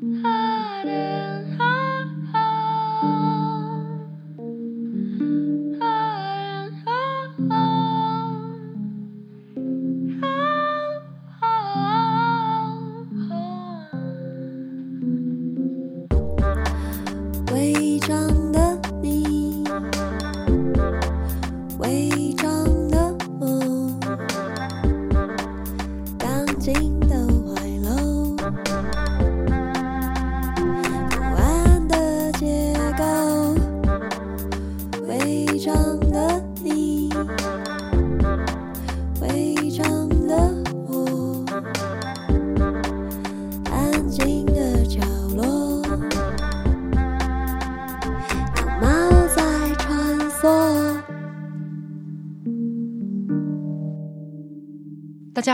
[0.00, 0.37] 大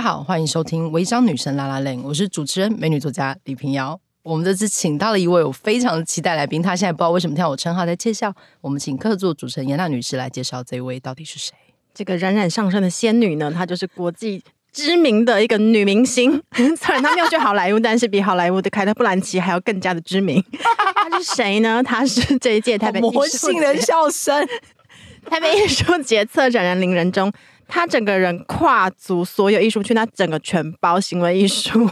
[0.05, 3.99] 好，欢迎收听《违章女生 lalaLand》，我是主持人美女作家李平瑶。
[4.23, 8.31] 我们这次请到了一位我非常期待来宾，她现在不知道为什么听我称号在窃笑。
[8.61, 11.55] 我们请客座主持人严娜女士来介绍这位到底是谁？
[11.95, 16.33] 这个冉冉上升的仙女呢，她就是国际知名的一个女明星。
[16.53, 20.45] 虽然她没有去好莱坞，但是比好莱坞的凯特·布兰奇还要更加的知名。
[21.09, 21.83] 她是谁呢？
[21.83, 24.47] 她是这一届台北魔性的笑声，
[25.31, 27.33] 台北艺术节策展人林仁中。
[27.67, 31.89] 他整个人跨足所有艺术圈，他整个全包行为艺术、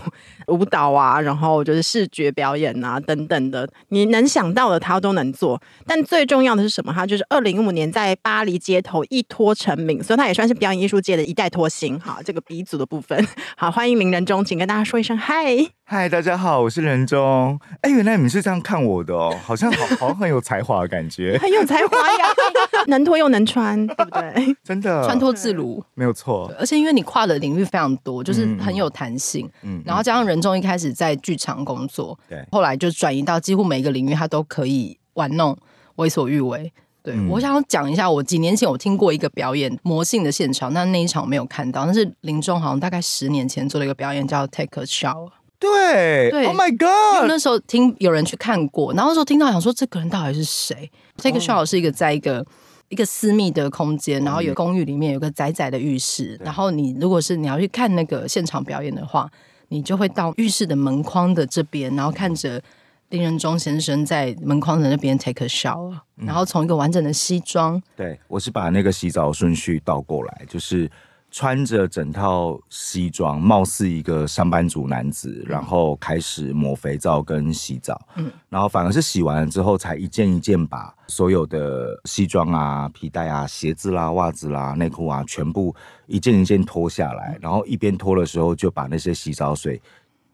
[0.48, 5.60] 舞蹈啊，然后就是视觉表演啊等等的，你能想到的他都能做。
[5.86, 6.92] 但最重要的是什么？
[6.92, 11.98] 他就是二零一五年在巴黎街头一脱成名，所以他也算是表演艺术界的一代脱星。
[12.00, 13.26] 好，这个鼻祖的部分，
[13.56, 15.56] 好，欢迎名人中，请跟大家说一声嗨。
[15.84, 17.60] 嗨，大家好，我是人中。
[17.82, 22.24] 哎，原来你们是这样看我的哦，好像好好像很有才华的感觉，很有才华呀，
[22.88, 24.56] 能脱又能穿，对不对？
[24.64, 26.50] 真的，穿脱自如，没有错。
[26.58, 29.46] 而且因为你跨的领域非常多，就是很有弹性。
[29.62, 35.56] 嗯，然后加上人中一开始在剧场工作，对、嗯，后来就转移到几乎每一个领域，他都可以玩弄，
[35.96, 36.72] 为所欲为。
[37.02, 45.30] 对、嗯、我想要讲一下，我几年前我听过一个表演魔性的现场，那那一场我没有看到，但是林中好像大概十年前做了一个表演，叫 Take a Shower。
[45.58, 47.28] 对，对，Oh my God！
[47.28, 52.44] 那时候听有人去看过，然后那时候听到想说，这个人到底是谁？？Take a Shower 是一个在一个
[52.88, 59.30] 一个私密的空间，然后有公寓里面有个窄窄的浴室，然后你如果是你要去看那个现场表演的话，
[59.72, 62.62] 你就会到浴室的门框的这边，然后看着
[63.08, 70.90] 林仁忠先生在门框的那边 take a shower，然后从一个完整的西装，对，我是把那个洗澡顺序倒过来，就是。
[71.34, 85.74] 穿着整套西装，貌似一个上班族男子，然后开始抹肥皂跟洗澡，嗯，然后反而是洗完了之后，才一件一件把所有的西装啊、皮带啊、鞋子啦、袜子啦、内裤啊，全部
[86.06, 89.80] 一件一件脱下来，然后一边脱的时候，就把那些洗澡水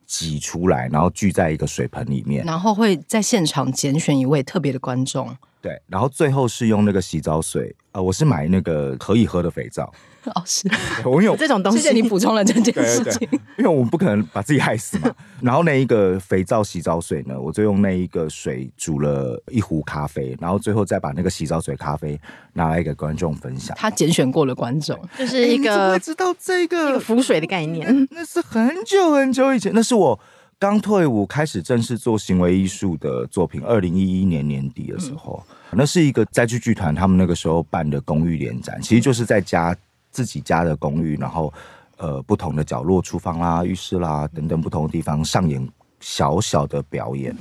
[0.05, 5.33] 挤出来，然后聚在一个水盆里面，然后会在现场拣选一位特别的观众，
[5.63, 9.93] 对，然后最后是用那个洗澡水，呃，我是买那个可以喝的肥皂。
[10.35, 10.69] 哦，是
[11.05, 13.05] 我有这种东西，谢谢你补充了这件事情。
[13.05, 15.15] 对对对，因为我们不可能把自己害死嘛。
[15.41, 22.21] 然后那一个肥皂洗澡水呢，我就用那一个水煮了一壶咖啡，然后最后再把那个洗澡水咖啡
[22.53, 23.75] 拿来给观众分享。
[23.79, 28.09] 他拣选过了观众，就是一个、欸、会知道这个一个浮水的概念。
[28.11, 30.19] 那是很久很久以前，那是我
[30.59, 33.63] 刚退伍开始正式做行为艺术的作品。
[33.65, 39.75] 二零一一年年底的时候，嗯、那是一个灾区剧团他们那个时候办的公寓联展，其实就是在家。
[40.19, 41.55] 自己家的公寓，然后
[41.97, 45.65] 呃，不同的角落，厨房啦、浴室啦等等不同的地方上演
[46.01, 47.33] 小小的表演。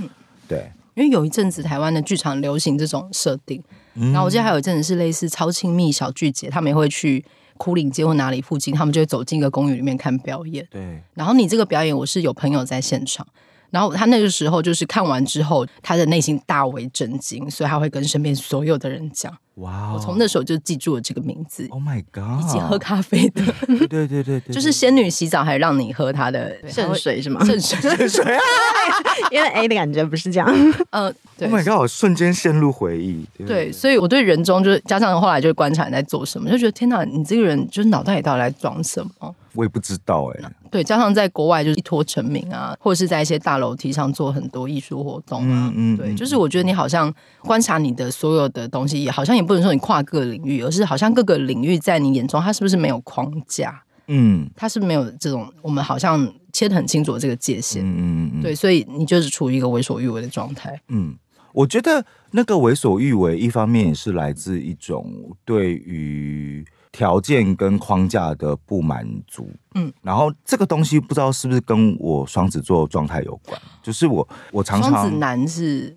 [0.47, 3.63] 对，因为有一阵子台湾的剧场流行这种设定，
[3.95, 7.25] 然后我记得还有一阵子是类似超亲密小剧节，他们也会去
[7.57, 10.63] 枯岭街或哪里附近，他们就会走进一个公寓里面看表演。
[10.69, 13.25] 对，然后你这个表演，我是有朋友在现场。
[13.69, 21.67] 然后他那个时候就是看完之后，他的内心大为震惊，所以他会跟身边所有的人讲：“哇！”我从那时候就记住了这个名字。
[21.69, 22.43] Oh my god！
[22.43, 23.43] 一起喝咖啡的，
[23.89, 27.43] 对对对对，就是仙女洗澡还让你喝她的圣水是吗？
[27.43, 28.41] 圣水，圣水啊！
[29.31, 30.47] 因为 A 的感觉不是这样。
[30.91, 31.79] 呃，Oh my god！
[31.79, 33.25] 我瞬间陷入回忆。
[33.45, 39.35] 对，所以我对人中就是加上后来就观察你在做什么，就觉得天哪，你这个人就是脑袋里到底在装什么？
[39.57, 47.11] 我也不知道哎、欸，对，加上在国外就是一脱成名啊，或者是在一些大楼梯上做很多艺术活动啊，嗯嗯，对，就是我觉得你好像
[47.41, 53.81] 观察你的所有的东西，也好像也不能说你跨各个领域，而是好像各个领域在你眼中，它是不是没有框架？
[54.05, 60.79] 嗯，它是没有这种我们好像切得很清楚的这个界限，嗯嗯嗯，对，所以你就是处于一个为所欲为的状态。
[60.89, 61.15] 嗯，
[61.51, 66.63] 我觉得那个为所欲为，一方面也是来自一种对于。
[66.97, 75.95] 条件跟框架的不满足，嗯，然后这个东西不知道是不是跟我双子座状态有关，就是我我常常双子男是，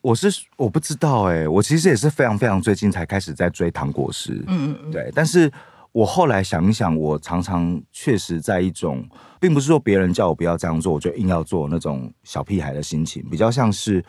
[0.00, 5.52] 我是我不知道哎、欸，我其实也是非常非常最近才开始在追糖果师，嗯嗯嗯，对，但是
[5.92, 9.06] 我后来想一想，我常常确实在一种，
[9.38, 14.02] 并不是说别人叫我不要这样做，我就硬要做那种小屁孩的心情，比较像是。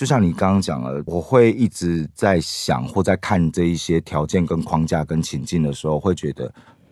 [0.00, 6.50] 就像你刚刚讲了，我会一直在想或在看这一些条件跟框架跟情境的时候，会觉得，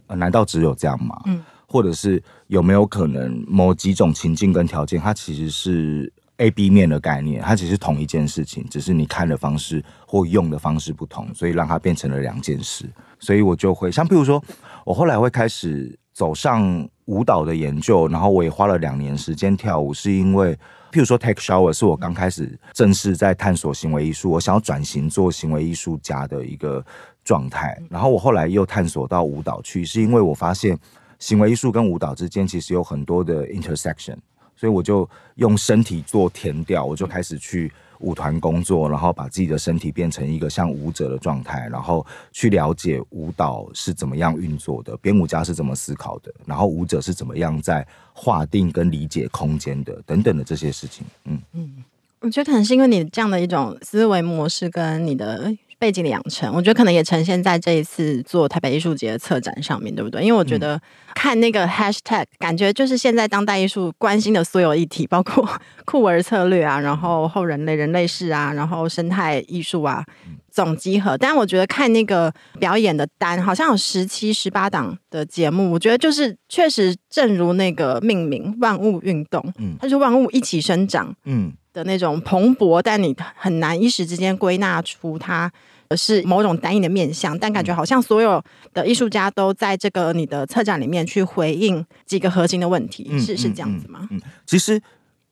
[0.08, 1.18] 呃，难道只有这样吗？
[1.24, 12.84] 嗯，或者是有没有可能某几种情境跟条件，它其实是 A、B 面的概念，它其实是同一件事情，只是你看的方式或用的方式不同，所以让它变成了两件事。
[13.18, 14.44] 所以我就会像，譬如说，
[14.84, 20.56] 我后来会开始走上舞蹈的研究，然后我也花了两年时间跳舞，是因为。
[20.90, 26.82] 譬如说，Take Shower 是我刚开始正式在探索行为艺术，我想要转型做行为艺术家的一个
[27.22, 27.78] 状态。
[27.90, 30.78] 然后我后来又探索到舞蹈去，是因为我发现
[31.18, 34.16] 行为艺术跟舞蹈之间其实有很多的 intersection，
[34.56, 37.70] 所以我就用身体做填调，我就开始去。
[38.00, 51.06] 舞团工作，然后把自己的身体变成一个像舞者的状态，然后去了解舞蹈是怎么样运作的，编舞家是怎么思考的，然后舞者是怎么样在划定跟理解空间的，等等的这些事情。
[51.24, 51.84] 嗯嗯，
[52.20, 55.52] 我觉得可能是因为你这样的一种思维模式跟你的。
[55.78, 60.22] 背景的养成，我觉得可能也呈现在这一次做台北艺术节的策展上面对不对？
[60.22, 60.80] 因为我觉得
[61.14, 65.48] 看那个 hashtag，感觉就是现在当代艺术关心的所有议题，包括
[65.86, 70.04] 酷儿策略啊，然后后人类、人类世啊，然后生态艺术啊，
[70.50, 71.16] 总集合。
[71.16, 81.52] 但我觉得看那个表演的单，好像有十七、十八档的节目，我觉得就是确实正如那个命名“万物运动”，嗯，它是万物一起生长，嗯。
[81.78, 85.50] 的那种蓬勃，但你很难一时之间归纳出它
[85.96, 88.42] 是某种单一的面向，但感觉好像所有
[88.74, 94.08] 的艺术家都在这个你的策展里面去回应几个核心的问题，嗯、是是这样子吗？
[94.10, 94.76] 嗯，其实，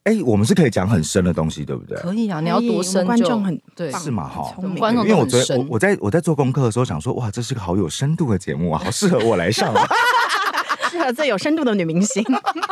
[0.05, 1.99] 哎、欸，我们是可以讲很深的东西，对不对？
[1.99, 4.29] 可以啊，你要多深，观众很对，是吗？
[4.29, 9.83] 哈，观众因为我昨天我我在我在做功课的时候想说，哇，这是个好有深度的节目啊，好适合我来上啊，
[10.97, 12.25] 适合最有深度的女明星。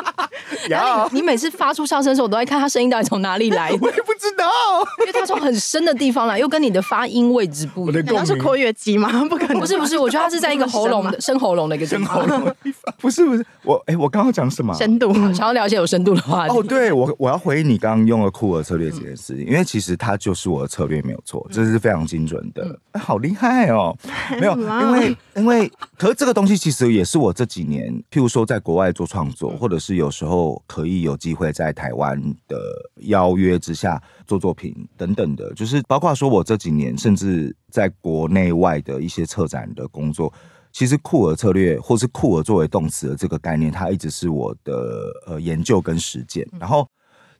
[0.68, 3.70] 然后你每次发出笑声的时候，我都在看她声音到底从哪里来。
[3.80, 4.46] 我也不知道，
[5.00, 8.04] 因为她从很深的地方来，又跟你的发音位置不一样。
[8.04, 9.10] 难道是括约肌吗？
[9.28, 12.54] 不可能，不是不是，我觉得她是在一个喉咙的深喉咙的一个地方。
[12.98, 14.74] 不是不是，我哎，我刚刚讲什么？
[14.74, 16.56] 深度，想要了解有深度的话题。
[16.56, 22.78] 哦，对我我要回应你刚刚用了酷儿策略这件事情，因为其实它就是我的策略没有错，这是非常精准的。
[22.98, 23.96] 好厉害哦！
[24.40, 30.62] 没有，因为因为，可是这个东西其实也是我这几年，譬如说在国外做创作，或者是有时候。
[30.66, 32.56] 可以有机会在台湾的
[33.02, 40.32] 邀约之下做作品等等的，就是包括说我这几年甚至在国内外的一些策展的工作，
[40.72, 46.46] 其实酷儿策略或是酷儿作为动词的这个概念，它一直是我的呃研究跟实践。
[46.58, 46.88] 然后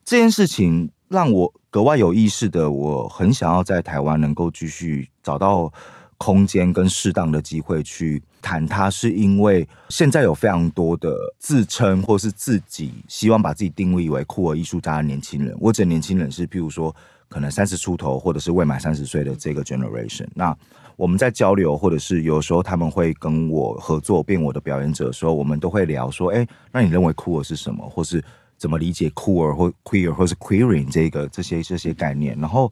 [0.03, 5.71] 这件事情让我格外有意识的，我很想要在台湾能够继续找到。
[6.17, 15.57] 空间跟适当的机会去谈它，是因为现在有非常多的自称或是自己希望把自己定位为酷儿艺术家的年轻人。
[15.59, 16.95] 我指年轻人是，譬如说
[17.27, 20.27] 可能三十出头或者是未满三十岁的这个 generation。
[20.35, 20.55] 那
[20.95, 27.83] 我们在交流，或者是有时候他们会跟我合作变我的表演者的时候，我们都会聊说：哎，那你认为酷儿是什么？
[27.89, 28.23] 或是
[28.59, 32.37] 怎么理解酷儿或 queer 或是 queering 这个这些这些概念？
[32.39, 32.71] 然后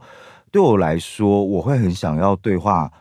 [0.52, 2.92] 对我来说，我会很想要对话。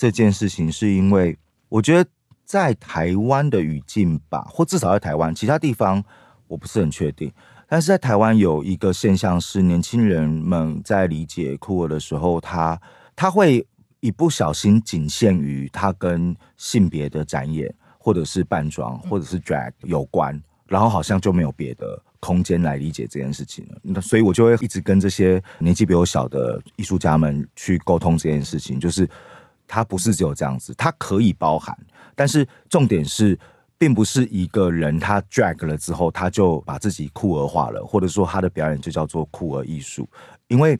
[0.00, 1.36] 这件事情是因为
[1.68, 2.08] 我觉得
[2.48, 6.02] 在台湾的语境吧，或至少在台湾，其他地方
[6.46, 7.30] 我不是很确定。
[7.68, 12.80] 但是在台湾有一个现象是，年轻人们在理解酷儿的时候，他
[13.14, 13.66] 他会
[14.00, 23.78] 一不小心仅限于他跟性别的展演，或者是扮装，或者是 drag 有关，然后好像就没有别的空间来理解这件事情了。
[23.82, 29.06] 那所以我就会一直跟这些年纪比我小的艺术家们去沟通这件事情，就是。
[29.70, 31.76] 他不是只有这样子，它可以包含，
[32.18, 33.38] 但是重点是，
[33.78, 40.08] 并不是一个人他 drag 了之后，他就把自己酷儿化了，或者说他的表演就叫做酷儿艺术，
[40.48, 40.76] 因为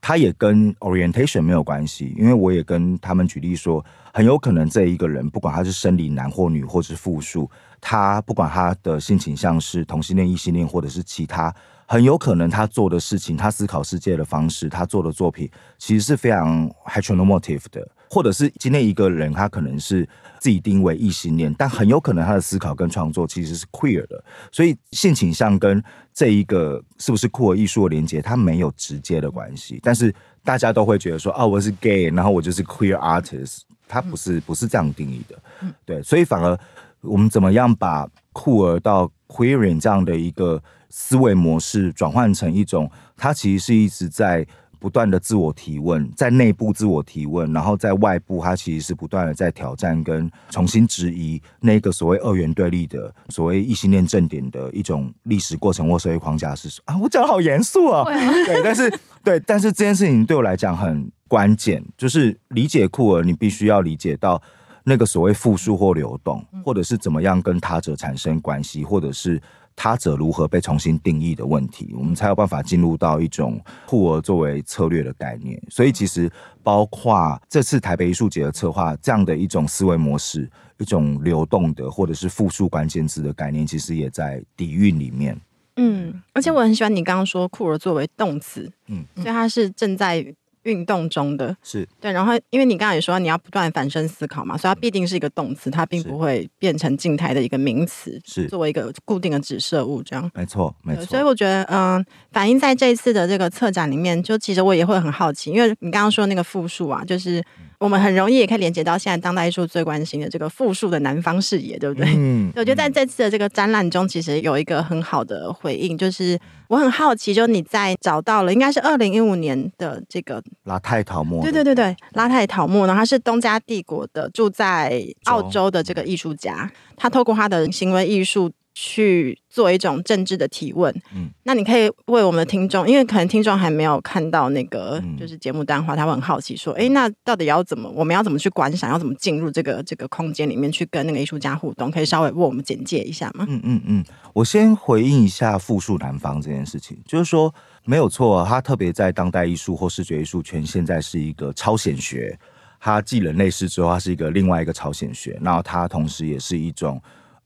[0.00, 7.50] 他也跟 orientation 没有关系，因为我也跟他们举例说，很有可能这一个人，不管他是生理男或女，或是复数，
[7.82, 11.54] 他不管他的性倾向是同性恋、异性恋，或者是其他。
[11.86, 25.82] 很有可能他做的事情，他思考世界的方式，他做的作品，其实是非常 heteronormative 的，或者是今天一个人他可能是自己定位异性恋，但很有可能他的思考跟创作其实是 queer 的，所以性倾向跟
[26.14, 29.78] 这一个是不是酷儿艺术的连接，它没有直接的关系。
[29.82, 35.38] 但是大家都会觉得说，哦，我是 gay，然后我就是 queer artist，它不是不是这样定义的，
[35.84, 36.58] 对，所以反而
[37.02, 44.46] 我们怎么样把酷儿到 queering 这样的一个思维模式转换成一种，它其实是一直在
[44.78, 64.40] 不断的自我提问，在内部自我提问，然后在外部，他其实是不断的在挑战跟重新质疑那个所谓二元对立的所谓异性恋正点的一种历史过程或社会框架是啊，我讲的好严肃啊，对，但是对，但是这件事情对我来讲很关键，就是理解酷儿，你必须要理解到
[64.84, 69.40] 那个所谓复数或流动，或者是怎么样跟他者产生关系，或者是。
[69.80, 75.56] 他者如何被重新定义的问题，我们才有办法进入到一种酷儿作为策略的概念。
[75.70, 76.28] 所以，其实
[76.64, 85.40] 包括这次台北艺术节的策划，这样的一种思维模式，一种流动的或者是复数关键字的概念，其实也在底蕴里面。
[85.76, 90.34] 嗯，而且我很喜欢你刚刚说酷儿作为动词，嗯，所以它是正在。
[90.68, 100.30] 运动中的是对，然后因为你刚才也说你要不断反身思考嘛，所以它必定是一个动词，它并不会变成静态的一个名词，是作为一个固定的指涉物这样。
[100.34, 101.04] 没错，没错。
[101.06, 107.42] 所以我觉得，嗯、呃，反映在这一次的这个策展里面，就其实我也会很好奇，因为你刚刚说那个复数啊，就是。
[107.78, 112.12] 我们很容易也可以连接到现在当代艺术最关心的这个复数的南方视野，对不对？
[112.16, 128.50] 嗯， 我觉得在这次的这个展览中，其实有一个很好的回应，就是我很好奇，就你在找到了应该是二零一五年的这个拉泰陶莫，对对对对，拉泰陶莫呢，他是东加帝国的住在澳洲的这个艺术家，他透过他的行为艺术。
[128.80, 141.90] 去做一种政治的提问，嗯，那你可以为我们的听众，因为可能听众还没有看到那个就是节目单的话，他会很好奇说，哎、欸，那到底要怎么，我们要怎么去观赏，要怎么进入这个这个空间里面去跟那个艺术家互动？
[141.90, 143.44] 可以稍微为我们简介一下吗？
[143.48, 147.52] 嗯嗯嗯，我先回应一下复述南方这件事情，就是说
[147.84, 152.38] 没有错，他特别在当代艺术或视觉艺术圈，现在是一个超显学，
[152.78, 157.02] 他继人类世之后，他是一个另外一个超显学，然后他同时也是一种。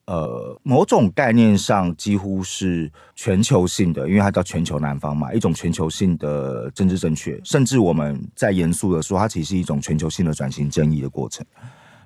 [0.07, 11.47] 呃，某种概念上几乎是全球性的，因为它叫全球南方嘛，一种全球性的政治正确，甚至我们在严肃的说，它其实是一种全球性的转型正义的过程。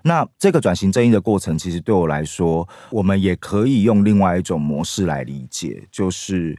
[0.02, 6.54] 那这个转型正义的过程，其实对我来说，我们也可以用另外一种模式来理解，就是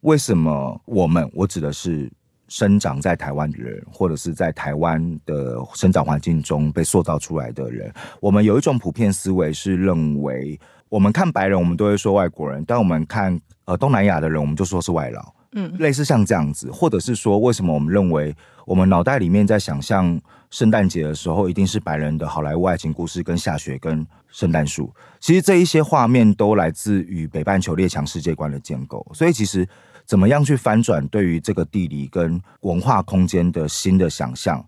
[0.00, 2.10] 为什么我们，我指的是
[2.48, 10.58] 生长在台湾的人，或者是在台湾的生长环境中被塑造出来的人，我们有一种普遍思维是认为。
[10.90, 15.34] 我们看白人，我们都会说外国人；但我们看呃东南亚的人，我们就说是外劳。
[15.52, 18.34] 嗯，类似像这样子，或者是说，为什么我们认为
[18.66, 20.20] 我们脑袋里面在想象
[20.50, 24.92] 圣诞节的时候，一定是白人的好莱坞爱情故事、跟下雪、跟圣诞树？
[25.18, 29.04] 其实这一些画面都来自于北半球列强世界观的建构。
[29.12, 29.68] 所以，其实
[30.04, 34.64] 怎么样去翻转对于这个地理跟文化空间的新的想象，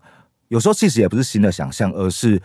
[0.49, 2.41] 有时候其实也不是新的想象，而是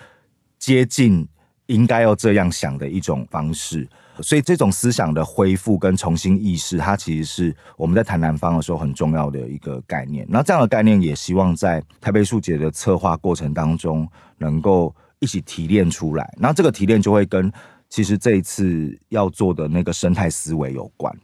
[0.58, 1.28] 接近。
[1.68, 3.88] 应该要这样想的一种方式，
[4.20, 10.26] 所以这种思想的恢复跟重新意识，它其实是我们在谈南方的时候很重要的一个概念。
[10.28, 14.08] 那这样的概念也希望在台北树节的策划过程当中
[14.38, 16.34] 能够一起提炼出来。
[16.38, 17.52] 那这个提炼就会跟
[17.88, 21.14] 其实这一次要做的那个生态思维有关。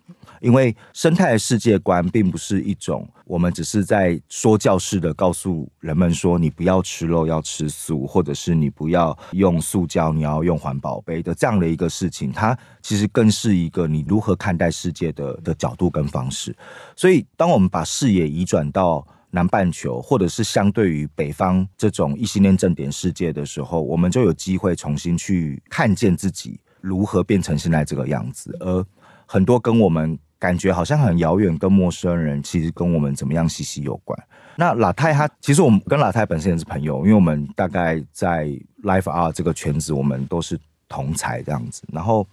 [0.45, 16.55] 因为生态世界观并不是一种我们只是在说教式的告诉人们说，你不要吃肉，要吃素，或者是你不要用塑胶，你要用环保杯的这样的一个事情，它其实更是一个你如何看待世界的的角度跟方式。
[16.95, 28.85] 所以，当我们把视野移转到南半球，或者是相对于北方这种异性恋正点世界的时候，我们就有机会重新去看见自己如何变成现在这个样子，而
[29.25, 30.19] 很多跟我们。
[30.45, 34.19] 感觉好像很遥远，跟陌生人其实跟我们怎么样息息有关。
[34.57, 38.49] 那拉泰他其实我们跟拉泰本身也是朋友，因为我们大概在
[38.83, 41.83] Life Art 这个圈子，我们都是同才这样子。
[41.91, 42.27] 然后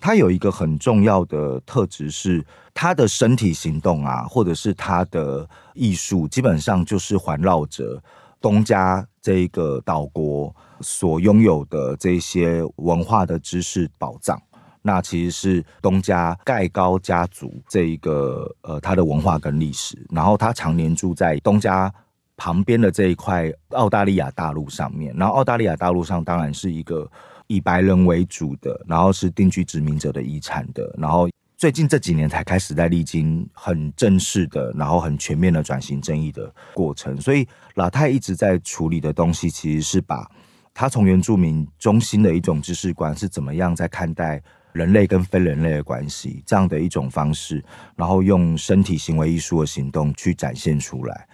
[0.00, 8.02] 他有一个很重要的特质是，他的身体行动啊，或者是他的艺术，基本上就是环绕着
[8.40, 14.36] 东家这一个岛国所拥有的这些文化的知识宝藏。
[14.82, 21.92] 那其实是东加盖高家族这一个呃，他的文化跟历史，然后他常年住在东加
[22.36, 27.08] 旁边的这一块澳大利亚大陆上面，然后澳大利亚大陆上当然是一个
[27.46, 37.20] 以白人为主的，然后是定居殖民者的遗产的，然后最近这几年才开始在历经很正式的，然后很全面的转型正义的过程。
[37.20, 37.46] 所以
[37.76, 40.28] 老太一直在处理的东西，其实是把
[40.74, 44.42] 他从原住民中心的一种知识观是怎么样在看待
[44.72, 47.62] 人类跟非人类的关系这样的一种方式，
[47.96, 51.26] 然后用身体行为艺术的行动去展现出来。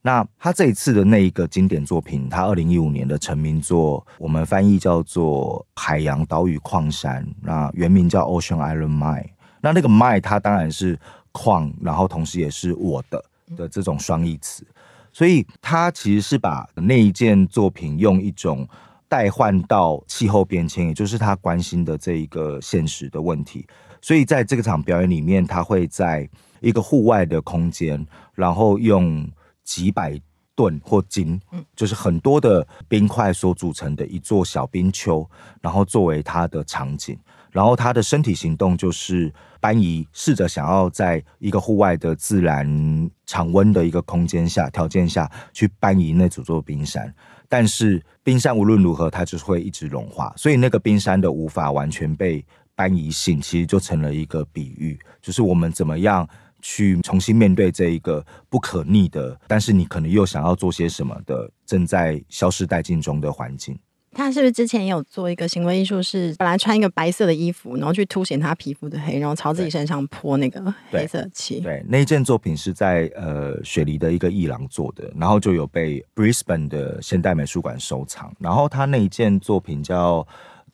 [0.00, 9.30] 那他这一次的那一个经典作品，他二零一五年的成名作，我们翻译叫做《海洋岛屿矿山》，那原名叫 Ocean Island Mine。
[9.62, 10.98] 那那个 Mine 它当然是
[11.32, 13.24] 矿，然后同时也是我的
[13.56, 14.66] 的这种双义词，
[15.10, 18.68] 所以他其实是把那一件作品用一种
[19.14, 23.64] 代换到气候变迁，也就是他关心的这一个现实的问题。
[24.00, 26.28] 所以在这个场表演里面，他会在
[26.60, 28.04] 一个户外的空间，
[28.34, 29.30] 然后用。
[29.64, 30.20] 几百
[30.54, 31.40] 吨或斤，
[31.74, 35.26] 就是很多的冰块所组成的一座小冰丘，
[35.62, 37.18] 然后作为他的场景，
[37.50, 47.10] 然后他的身体行动就是搬移，试着想要在一个户外的自然常温的一个空间下条件下去搬移那组座冰山，
[47.54, 52.44] 但是冰山无论如何它就是会一直融化，所以那个冰山的无法完全被
[52.74, 56.28] 搬移性，其实就成了一个比喻，就是我们怎么样。
[56.66, 63.78] 去重新面对这一个不可逆的，但是你可能又想要做些什么的，正在消失殆尽中的环境。
[64.14, 71.60] 他是不是之前也有做一个行为艺术，是本来穿一个白色的衣服，然后去凸显他皮肤的黑，然后朝自己身上泼那个黑色漆？
[71.60, 78.34] 对，那一件作品是在呃雪梨的一个艺廊做的，然后就有被 Brisbane 的现代美术馆收藏。
[78.38, 80.26] 然后他那一件作品叫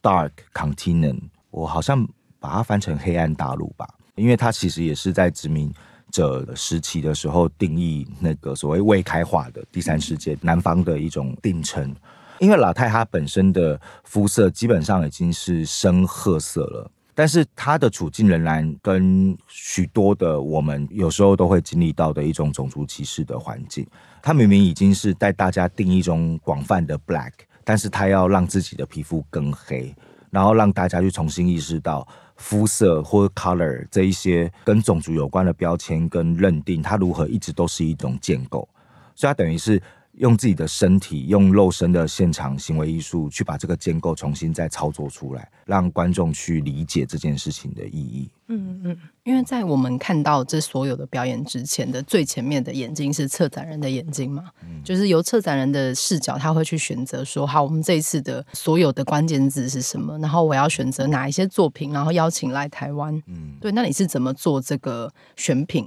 [0.03, 1.21] Dark Continent，
[1.51, 2.07] 我好像
[2.39, 3.89] 把它翻成黑暗大陆吧。
[4.17, 5.73] 因为它其实也是在殖民
[6.11, 11.97] 者时期的时候定义那个所谓未开化的第三世界南方的一种定称。
[12.41, 23.87] 因为老太她本身的肤色基本上已经是深褐色了，但是她的处境仍然跟许多的我们有时候都会经历到的一种种族歧视的环境。
[24.23, 27.33] 她明明已经是在大家定义中广泛的 black，
[27.63, 29.95] 但是她要让自己的皮肤更黑，
[30.31, 32.07] 然后让大家去重新意识到。
[32.43, 38.67] 肤色或 color 这一些跟种族有关的标签跟认定，它如何一直都是一种建构，
[39.15, 39.79] 所以它等于是
[40.21, 48.31] 用自己的身体，用肉身的现场行为艺术去把这个建构重新再操作出来，让观众去理解这件事情的意义。
[48.49, 63.15] 嗯嗯，因为在我们看到这所有的表演之前的最前面的眼睛是策展人的眼睛嘛，嗯、就是由策展人的视角，他会去选择说，好，我们这一次的所有的关键字是什么，然后我要选择哪一些作品，然后邀请来台湾。
[63.27, 65.87] 嗯，对，那你是怎么做这个选品？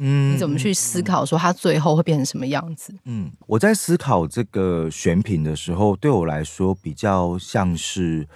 [0.00, 2.92] 嗯，你怎么去思考说它最后会变成什么样子？
[3.04, 8.26] 嗯，我在思考这个选品的时候，对我来说比较像是。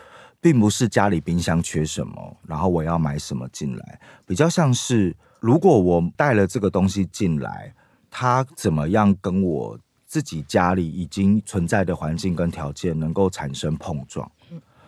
[0.44, 7.74] 并不是家里冰箱缺什么，然后我要买什么进来，比较像是如果我带了这个东西进来，
[8.10, 14.30] 它怎么样跟我自己家里已经存在的环境跟条件能够产生碰撞，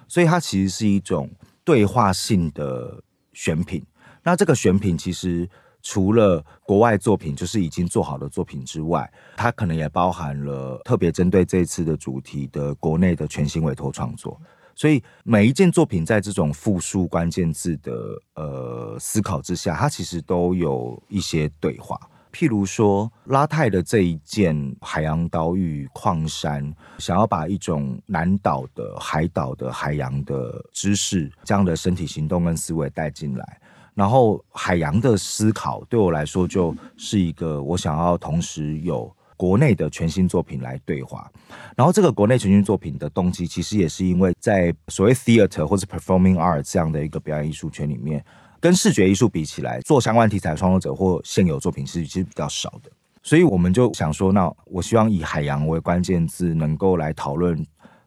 [0.07, 1.31] 所以它其实是一种
[1.65, 3.83] 对话性的选品。
[4.25, 5.49] 那这个选品其实
[5.89, 14.37] 除了国外作品，就是已经做好的作品之外，它可能也包含了特别针对这次的主题的国内的全新委托创作。
[14.75, 21.97] 所以每一件作品在这种复数关键字的呃思考之下，它其实都有一些对话。
[22.33, 33.61] 譬如说拉泰的这一件海洋岛屿矿山，想要把一种南岛的海岛的海洋的知识这样的身体行动跟思维带进来，
[33.97, 39.13] 然后海洋的思考对我来说就是一个我想要同时有。
[39.39, 41.31] 国内的全新作品来对话，
[41.77, 48.25] 然后这个国内全新作品的动机，其实也是因为在所谓 theater 或者 performing art 这样的一个表演艺术圈里面，
[48.61, 52.91] 跟视觉艺术比起来，做相关题材创作者或现有作品是其实比较少的，
[53.23, 57.63] 所以我们就想说，那我希望以海洋为关键字，能够来讨论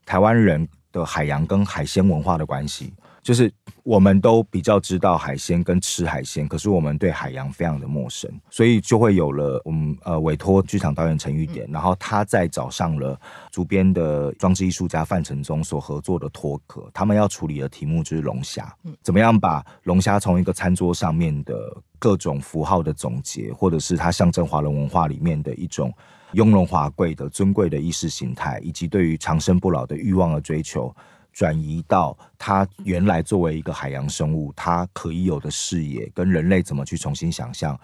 [0.07, 2.91] 台湾人的海洋跟海鲜文化的关系。
[3.21, 3.51] 就是
[3.83, 13.19] 我们都比较知道海鲜跟吃海鲜，可是我们对海洋非常的陌生，所以就会有了我们呃委托剧场导演陈玉典，然后他再找上了
[13.51, 25.93] 主编的装置艺术家范承宗所合作的脱壳，他们要处理的题目就是龙虾，怎么样把龙虾从一个餐桌上面的各种符号的总结，或者是它象征华人文化里面的一种
[26.33, 30.95] 雍容华贵的尊贵的意识形态，以及对于长生不老的欲望的追求。
[31.31, 37.79] 转移到它原来作为一个海洋生物，它可以有的视野，跟人类怎么去重新想象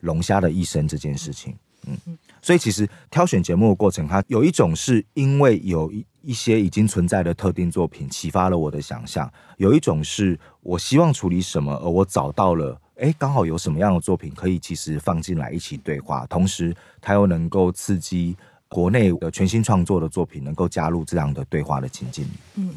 [0.00, 1.56] 龙虾的一生这件事情。
[1.86, 1.96] 嗯，
[2.42, 18.36] 所以其实挑选节目的过程，它有一种是因为有一一些已经存在的特定作品启发了我的想象，有一种是我希望处理什么，而我找到了，哎，刚好有什么样的作品可以其实放进来一起对话，同时它又能够刺激
[18.68, 22.30] 国内的全新创作的作品，能够加入这样的对话的情境里。
[22.56, 22.74] 嗯，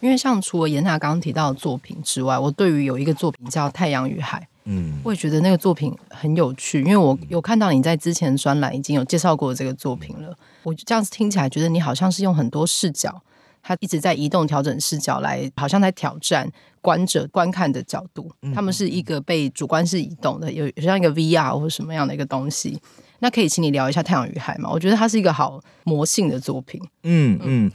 [0.00, 4.40] 因为像除了严娜刚刚提到的作品之外，我对于有一个作品叫《太阳与海》。
[4.66, 10.34] 嗯，我也觉得那个作品很有趣，因为我有看到你在之前专栏已经有介绍过这个作品了。
[10.62, 13.22] 我这样子听起来，觉得你好像是用很多视角，
[13.62, 18.30] 他一直在移动调整视角来，好像在挑战观者观看的角度。
[18.54, 22.80] 他们是一个被主观式移动的，有像一个 VR 或什么样的一个东西。
[23.18, 24.70] 那可以请你聊一下《太阳与海》吗？
[24.72, 26.80] 我觉得它是一个好魔性的作品。
[27.02, 27.70] 嗯嗯，《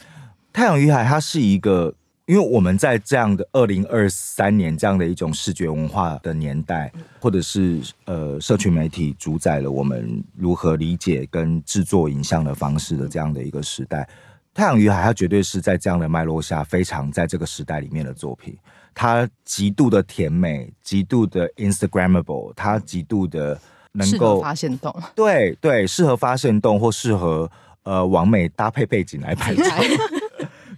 [0.51, 1.93] 太阳与海》它是一个。
[2.29, 14.03] 因为我们在这样的二零二三年这样的一种视觉文化的年代，或者是呃社群媒体主宰了我们如何理解跟制作影像的方式的这样的一个时代，
[14.53, 18.55] 《太阳与海》它绝对是在这样的脉络下非常在这个时代里面的作品。
[18.93, 23.59] 它极度的甜美，极度的 Instagrammable，它极度的
[23.93, 27.49] 能够发现动，对对，适合发现动或适合
[27.81, 29.63] 呃完美搭配背景来拍 照。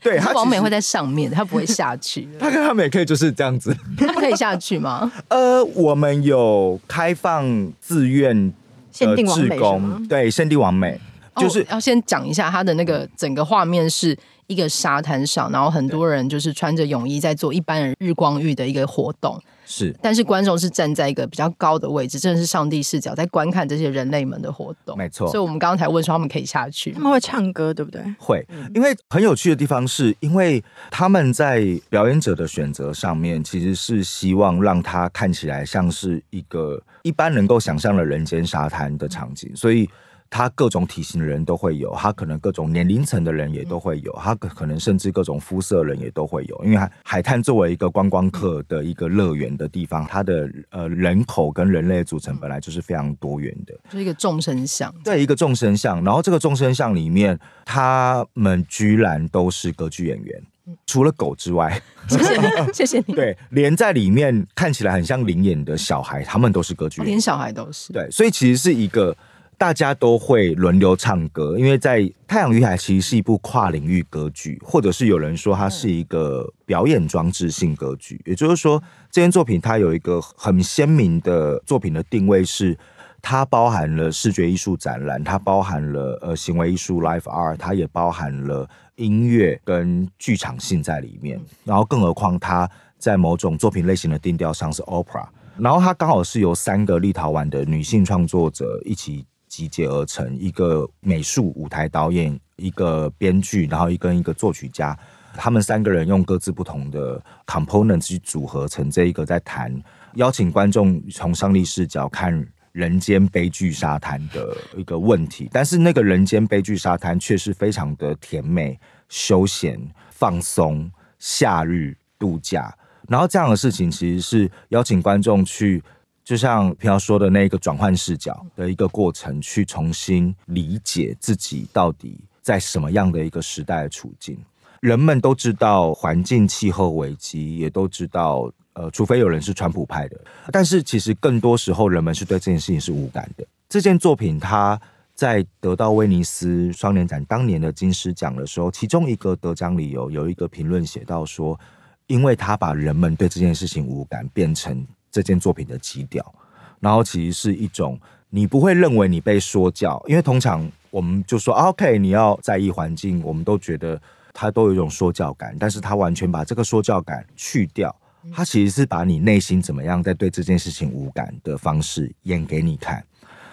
[0.03, 2.27] 对，他王美会在上面，他不会下去。
[2.39, 3.75] 他跟他们也可以就是这样子。
[3.97, 5.11] 他可以下去吗？
[5.27, 8.51] 呃，我们有开放自愿
[8.91, 10.99] 限定王美，对，限定王美，
[11.35, 14.17] 就是、哦、要先讲一下他的那个整个画面是。
[14.47, 19.95] 一个沙滩上，然后很多人就是穿着泳衣在做一般人日光浴的一个活动，是。
[20.01, 25.27] 但是观众是站在一个比较高的位置，真的是上帝视角在观看这些人类们的活动，没错。
[25.29, 28.03] 所以我们刚刚才问说他们可以下去，他们会唱歌，对不对？
[28.19, 39.89] 会，因为很有趣的地方是因为他们在表演者的选择上面，其实是希望让他看起来像是一个一般能够想象的人间沙滩的场景，所以。
[40.33, 46.63] 他各种体型的人都会有，他可能各种年龄层的人也都会有，他可可能甚至各种肤色的人也都会有。
[46.63, 54.89] 因为海海滩作为一个观光客的一个乐园的地方，它的呃人口跟人类组成本来就是非常多元的，就是一个众生相。
[55.03, 56.01] 对，一个众生相。
[56.01, 60.41] 然后这个众生相里面，他们居然都是歌剧演员，
[60.85, 61.81] 除了狗之外。
[62.07, 63.13] 谢谢你，谢谢你。
[63.13, 67.91] 对，连在里面看起来很像灵眼的小孩，他们都是歌剧演员，连小孩都是。
[67.91, 69.13] 对，所以其实是一个。
[69.61, 78.19] 大家都会轮流唱歌，因为在《太阳与海》其实是一部跨领域歌剧，或者是有人说它是一个表演装置性歌剧。
[78.25, 82.75] 也就是说，这件作品它有一个很鲜明的作品的定位，是
[83.21, 91.39] 它包含了视觉艺术展览，它包含了呃行为艺术 （live art），它也包含了音乐跟剧场性在里面。
[91.63, 99.23] 然后，更何况它在某种作品类型的定调上是 opera，然后它刚好是由三个立陶宛的女性创作者一起。
[99.51, 104.97] 集结而成一个美术舞台导演，一个编剧，然后一个一个作曲家，
[105.33, 109.69] 他们三个人用各自不同的 component 去组合成这一个在谈，
[110.15, 119.77] 邀请观众从上帝视角看人间悲剧沙滩的一个问题，但是那个人间悲剧沙滩却是非常的甜美、休闲、
[120.11, 122.73] 放松、夏日度假，
[123.09, 125.83] 然后这样的事情其实是邀请观众去。
[126.23, 134.37] 就像平常说的那个转换视角的一个过程，去重新理解自己到底在什么样的一个时代的处境。
[134.79, 140.19] 人们都知道环境气候危机，也都知道，呃，除非有人是川普派的，
[140.51, 143.45] 但是其实更多时候人们是对这件事情是无感的。
[143.67, 144.79] 这件作品它
[145.13, 151.59] 在得到威尼斯双年展当年的金狮奖的时候，其中一个得奖理由有一个评论写到说，
[152.07, 154.85] 因为他把人们对这件事情无感变成。
[155.11, 156.33] 这件作品的基调，
[156.79, 164.01] 然后其实是一种你不会认为你被说教，因为通常我们就说 OK，你要在意环境，我们都觉得
[164.33, 167.93] 他都有一种说教感，但是他完全把这个说教感去掉，
[168.33, 173.03] 他其实是把你内心怎么样在对这件事情无感的方式演给你看，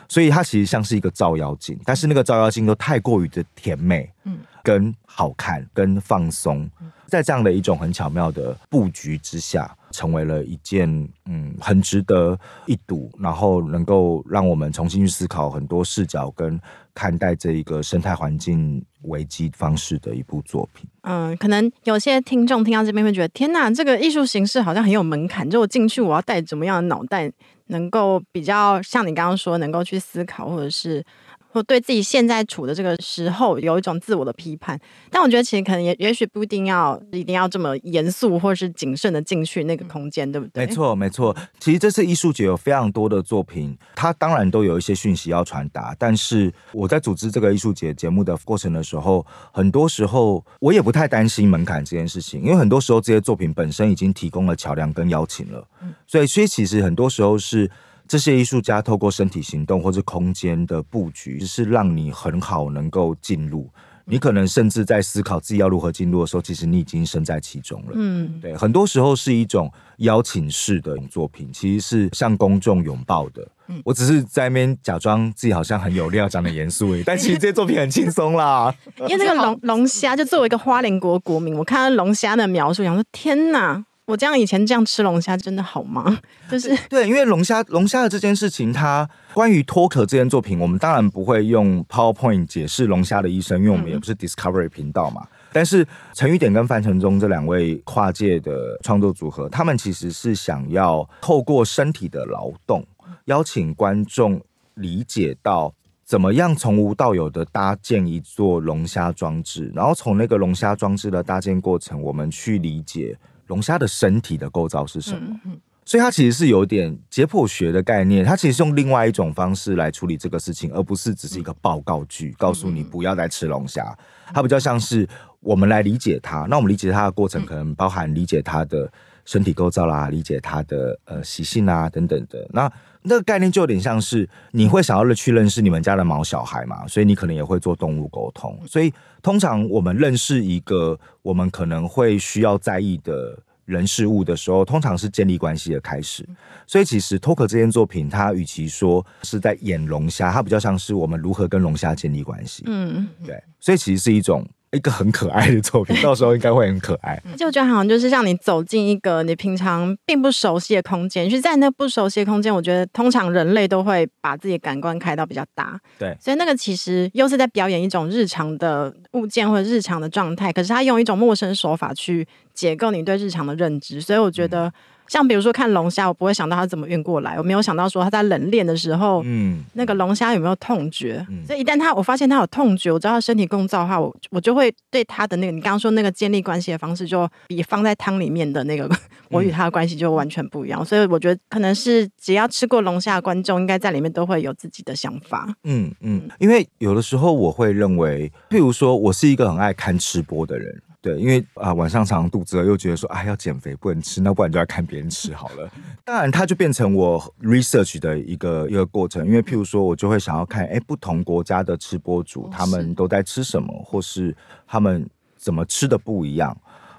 [0.09, 6.71] 所以它其实像是一个照妖镜，但是那个照妖镜都太过于的甜美，嗯，跟好看，跟放松，
[7.07, 9.77] 在这样的一种很巧妙的布局之下。
[9.91, 10.89] 成为了一件
[11.27, 16.61] 嗯很值得一睹，然后能够让我们重新去思考很多视角跟
[16.95, 20.89] 看待这一个生态环境危机方式的一部作品。
[21.03, 27.31] 嗯，可能有些听众听到这边会觉得，天哪，这个艺术形式好像很有门槛，就我进去我要带怎么样的脑袋，
[27.67, 31.05] 能够比较像你刚刚说，能够去思考或者是
[31.51, 34.79] 或对自己现在处的这个时候有一种自我的批判。
[35.11, 40.67] 但我觉得其实可能也也许不一定要一定要这么严肃或是谨慎的进去那个空间，对不对？
[40.67, 41.37] 没错，没错。
[41.59, 45.95] 其实这次艺术节有非常多的作品，它当然都有一些讯息要传达。
[45.99, 55.67] 但是我在组织这个艺术节节目的过程的时候，很多时候我也不太担心门槛这件事情，因为很多时候这些作品本身已经提供了桥梁跟邀请了。
[56.07, 57.71] 所以，所以其实很多时候是。
[58.09, 63.69] 这些艺术家透过身体行动或者空间的布局，是让你很好能够进入。
[64.11, 67.89] 你可能甚至在思考自己要如何进入的时候，其实你已经身在其中了。
[67.93, 73.47] 嗯，对，很多时候是一种邀请式的作品，其实是向公众拥抱的。
[73.67, 77.03] 嗯，我只是在那边假装自己好像很有料，讲的严肃而已。
[77.05, 78.75] 但其实这些作品很轻松啦。
[79.07, 83.85] 因为那个龙龙虾，就作为一个花莲国国民，我看到龙虾的描述，想说天哪！
[84.09, 86.19] 我这样以前这样吃龙虾真的好吗？
[86.51, 95.29] 就是对，因为龙虾龙虾的这件事情，它关于脱壳这件作品，我们当然不会用 PowerPoint 解释龙虾的一生，因为我们也不是 Discovery 频道嘛。
[95.53, 102.83] 但是陈玉典跟范承宗这两位跨界的创作组合，他们其实是想要透过身体的劳动，
[103.27, 104.41] 邀请观众
[104.77, 105.75] 理解到
[106.07, 113.15] 怎么样从无到有的搭建一座龙虾装置，然后从那个龙虾装置的搭建过程，我们去理解。
[113.49, 115.39] 龙虾的身体的构造是什么？
[115.85, 123.97] 所以它其实是有点解剖学的概念，它其实是用另外一种方式来处理这个事情，而不是只是一个报告句，告诉你不要再吃龙虾。
[124.35, 125.09] 它比较像是
[125.41, 126.41] 我们来理解它。
[126.51, 128.93] 那我们理解它的过程，可能包含理解它的
[129.25, 132.47] 身体构造啦，理解它的呃习性啊等等的。
[132.53, 132.71] 那
[133.03, 138.59] 那个概念就有点像是你会想要去认识你们家的毛小孩嘛，所以你可能也会做动物沟通。
[138.67, 146.29] 所以通常我们认识一个我们可能会需要在意的人事物的时候，通常是建立关系的开始。
[146.67, 152.65] 所以其实脱壳这件作品，它与其说是在演龙虾，它比较像是我们如何跟龙虾建立关系。
[152.67, 153.43] 嗯，对。
[153.61, 154.47] 所以其实是一种。
[154.73, 157.21] 一个很可爱的作品， 到时候应该会很可爱。
[157.37, 165.81] 就我觉得好像就是让你走进一个你平常并不熟悉的空间，就是在那不熟悉的空间，我觉得通常人类都会把自己的感官开到比较大。
[165.99, 174.73] 对，所以那个其实又是在表演一种日常的物件或者日常的状态，可是他用一种陌生手法去解构你对日常的认知，所以我觉得。
[175.09, 181.25] 嗯像比如说看龙虾，我不会想到它怎么运过来，我没有想到说它在冷链的时候，嗯，那个龙虾有没有痛觉？
[181.31, 188.89] 嗯、所以一旦它我发现它有痛觉，我知道它身体构造的话，我我就会对它的那个你刚刚说那个建立关系的方式，就比放在汤里面的那个
[189.31, 190.83] 我与它的关系就完全不一样。
[190.83, 195.49] 嗯、所以我觉得可能是只要吃过龙虾的观众，应该在里面都会有自己的想法。
[195.65, 200.83] 嗯嗯，因为有的时候我会认为，譬如说我是一个很爱看吃播的人。
[201.01, 205.71] 对，因为啊、呃、晚上常常肚子饿，又觉得说啊要减肥不能吃，那不然就要看别人吃好了。
[206.05, 209.25] 当然，它就变成我 research 的一个一个过程。
[209.25, 216.57] 因为譬如说，我就会想要看，哎，不同国家的吃播主他们都在吃什么，或是他们怎么吃的不一样。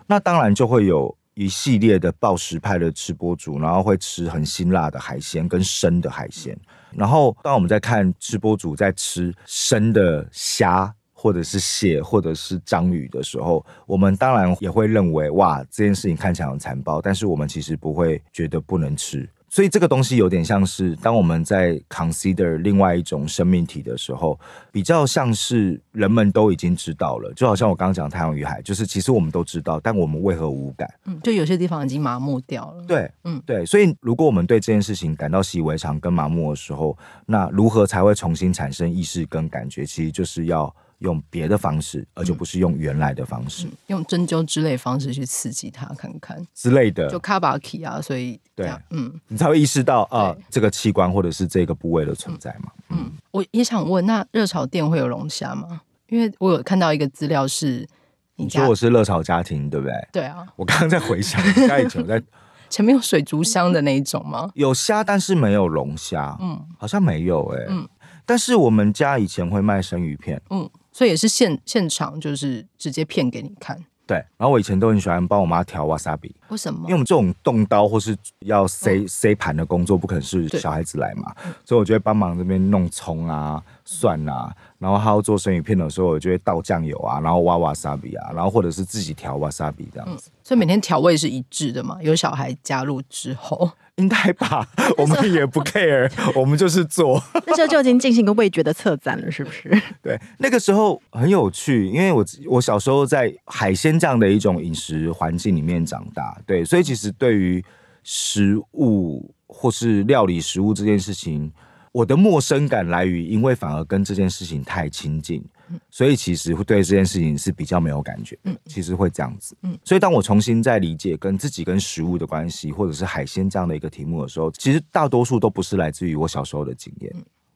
[0.07, 6.57] 那当然就会有一系列的暴食派的吃播主，然后会吃很辛辣的海鲜跟生的海鲜。
[6.91, 10.95] 然后当我们在看吃播主在吃生的虾。
[11.21, 19.29] 或者是蟹，或者是章鱼的时候，我们当然也会认为哇，这件事情看起来很残暴，但是我们其实不会觉得不能吃。
[19.49, 24.39] 所以这个东西有点像是，当我们在 consider 另外一种生命体的时候，
[24.71, 30.87] 比较像是人们都已经知道了，就好像我刚刚讲太阳与海，就是其实我们都知道，但我们为何无感？
[31.03, 32.85] 嗯，就有些地方已经麻木掉了。
[32.87, 33.65] 对，嗯，对。
[33.65, 39.85] 所以如果我们对这件事情感到习以为常跟麻木的时候，那如何才会重新产生意识跟感觉？
[39.85, 40.73] 其实就是要。
[40.99, 52.71] 用别的方式，而就不是用原来的方式，嗯、用针灸之类的方式去刺激它，看看之类的，就卡巴奇啊，所以对，嗯，你才会意识到啊，对这个器官或者是这个部位的存在嘛。
[52.89, 55.81] 嗯，嗯我也想问，那热炒店会有龙虾吗？
[56.09, 57.87] 因为我有看到一个资料是
[58.35, 59.93] 你，你说我是热炒家庭，对不对？
[60.11, 62.21] 对啊，我刚刚在回想， 家以前我在
[62.69, 64.51] 前面有水族箱的那一种吗？
[64.53, 67.87] 有虾，但是没有龙虾，嗯，好像没有哎、欸，嗯，
[68.25, 70.69] 但是我们家以前会卖生鱼片，嗯。
[70.91, 73.85] 所以也是现现场，就是直接片给你看。
[74.05, 76.35] 对，然后我以前都很喜欢帮我妈调瓦萨比。
[76.47, 76.79] 为什么？
[76.85, 81.31] 因为我们这种动刀或是要塞塞盘的工作，不可能是小孩子来嘛，
[81.63, 84.53] 所以我就会帮忙这边弄葱啊、蒜啊。
[84.77, 90.29] 然后他要做生鱼片的时候，我就会倒酱油啊，然后挖瓦萨比啊，然后或者是自己调瓦萨比这样子。
[90.29, 91.97] 嗯，所以每天调味是一致的嘛？
[92.01, 94.65] 有小孩加入之后，应该吧？
[94.97, 97.21] 我们也不 care，我们就是做。
[97.45, 99.69] 那时候就已经进行一个味觉的策展了，是不是？
[100.01, 107.61] 对，那个时候很有趣，因为我我小时候在海鲜这样的一种饮食环境里面长大，对，所以其实对于
[108.03, 111.51] 食物或是料理食物这件事情。
[111.91, 115.43] 我的陌生感来于，因为反而跟这件事情太亲近，
[115.89, 118.37] 所以其实会对这件事情是比较没有感觉。
[118.43, 119.55] 嗯，其实会这样子。
[119.63, 127.11] 嗯，所以当我重新在理解跟自己跟食物的关系，或者是海鲜这样的一个题目的时候，其实大多数都不是来自于我小时候的经验，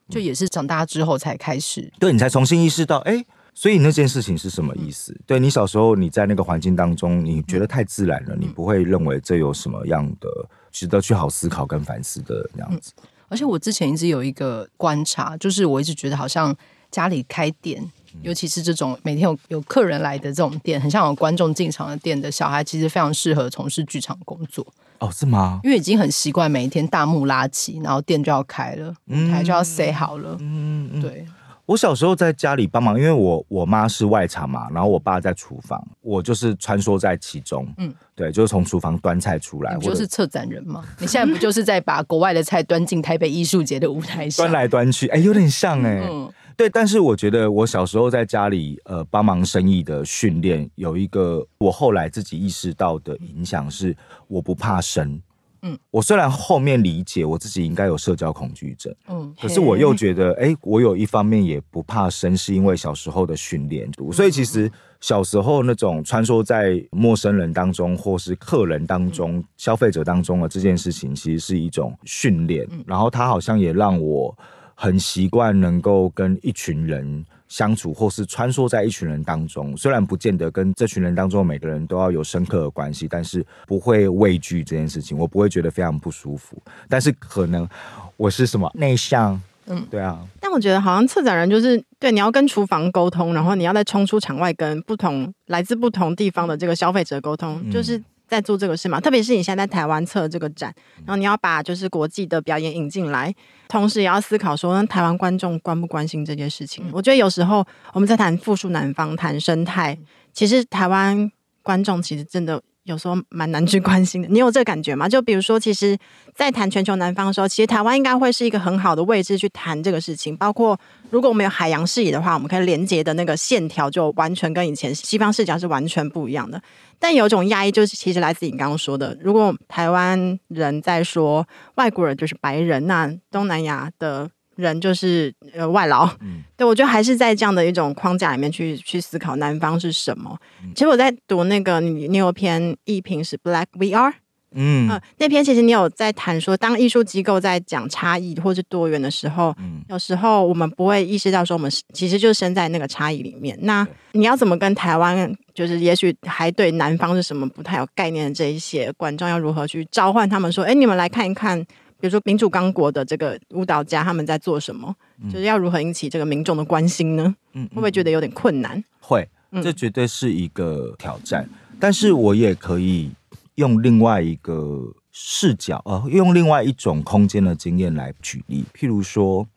[0.10, 1.92] 就也是长大之后才开始。
[2.00, 5.16] 对，你才重新意识到，哎，所以那件事情是什么意思？
[5.28, 10.28] 对，你小时候你在那个环境当中，你觉得太自然了，你不会认为这有什么样的
[10.72, 12.92] 值得去好思考跟反思的这样子。
[13.34, 16.56] 而且我之前一直有一个观察，就是我一直觉得好像
[16.92, 17.84] 家里开店，
[18.22, 24.64] 尤其是这种每天有有客人来的这种店，很像有观众进场的店的小孩，其实非常适合从事剧场工作。
[25.00, 25.60] 哦，是吗？
[25.64, 30.38] 因为已经很习惯每一天大幕拉起，然后店就要开了，舞台就要塞好了。
[30.40, 31.26] 嗯嗯，对。
[31.66, 37.66] 我小时候在家里帮忙，因为我我妈是外场嘛，然后我爸在厨房，我就是穿梭在其中。
[37.78, 39.74] 嗯，对，就是从厨房端菜出来。
[39.76, 40.84] 你就是策展人嘛？
[41.00, 44.46] 你现在不就是在把国外的菜端进台北艺术节的舞台上？
[44.46, 46.10] 端来端去，哎，有点像哎、欸。
[46.12, 46.70] 嗯，对。
[46.70, 53.96] 但是我觉得我小时候在家里呃帮忙生意的训练，有一个我后来自己意识到的影响是，
[54.28, 55.22] 我不怕生。
[55.66, 63.90] 嗯，我虽然后面理解我自己应该有社交恐惧症，嗯，可是我又觉得，哎、欸，我有一方面也不怕生，是因为小时候的训练。
[64.12, 72.68] 所以其实小时候那种穿梭在陌生人当中，或是客人当中、消费者当中的这件事情，其实是一种训练。
[72.86, 74.38] 然后他好像也让我
[74.76, 86.58] 很习惯能够跟一群人相处，或是穿梭在一群人当中，虽然不见得跟这群人当中每个人都要有深刻的关系，但是不会畏惧这件事情，我不会觉得非常不舒服。
[86.90, 87.70] 但是可能
[88.18, 90.20] 我是什么内向，嗯，对啊。
[90.40, 98.02] 但我觉得好像策展人就是对，你要跟厨房沟通，然后你要再冲出场外，跟不同来自不同地方的这个消费者沟通，嗯、就是。
[98.34, 100.74] 在做这个事嘛，特别是你现在在台湾策这个展，
[101.06, 103.34] 然后你要把就是国际的表演引进来，
[103.68, 106.86] 同时也要思考说，台湾观众关不关心这件事情。
[106.92, 109.98] 我觉得有时候我们在谈复述南方、谈生态，
[110.34, 112.62] 其实台湾观众其实真的。
[112.84, 115.08] 有时候蛮难去关心的，你有这个感觉吗？
[115.08, 115.98] 就比如说，其实，
[116.36, 120.36] 在谈全球南方的时候，其实台湾应该会是一个很好的位置去谈这个事情。
[120.36, 120.78] 包括
[121.10, 126.62] 如果我们有海洋视野的话，我们可以连接的那个线条就完全跟以前西方视角是完全不一样的。
[127.00, 134.30] 但有一种压抑，就是其实来自你刚刚说的，如果台湾人在说外国人就是白人，那东南亚的。
[134.56, 140.38] 人就是呃外劳，嗯、对，我觉得还是在这样的一种框架里面去去思考南方是什么。
[140.64, 144.14] 嗯、其实我在读那个你你有篇艺评是 Black We Are，
[144.52, 153.58] 嗯、呃，那篇其实你有在谈说，当艺术机构在讲差异或是多元的时候，嗯、有时候我们不会意识到说我们其实就是身在那个差异里面。
[153.62, 161.66] 那你要怎么跟台湾，就是也许还对南方是什么不太有概念的这一些观众，要如何去召唤他们说，哎，你们来看一看。
[162.04, 164.94] 比如说民主刚果的这个舞蹈家他们在做什么？
[165.22, 167.34] 嗯、就是要如何引起这个民众的关心呢？
[167.54, 168.84] 嗯，会不会觉得有点困难？
[169.00, 169.26] 会，
[169.64, 171.48] 这绝对是一个挑战。
[171.50, 173.10] 嗯、但是我也可以
[173.56, 178.66] 用另外一个视角，呃，用另外一种空间的经验来举例。
[178.76, 179.48] 譬如说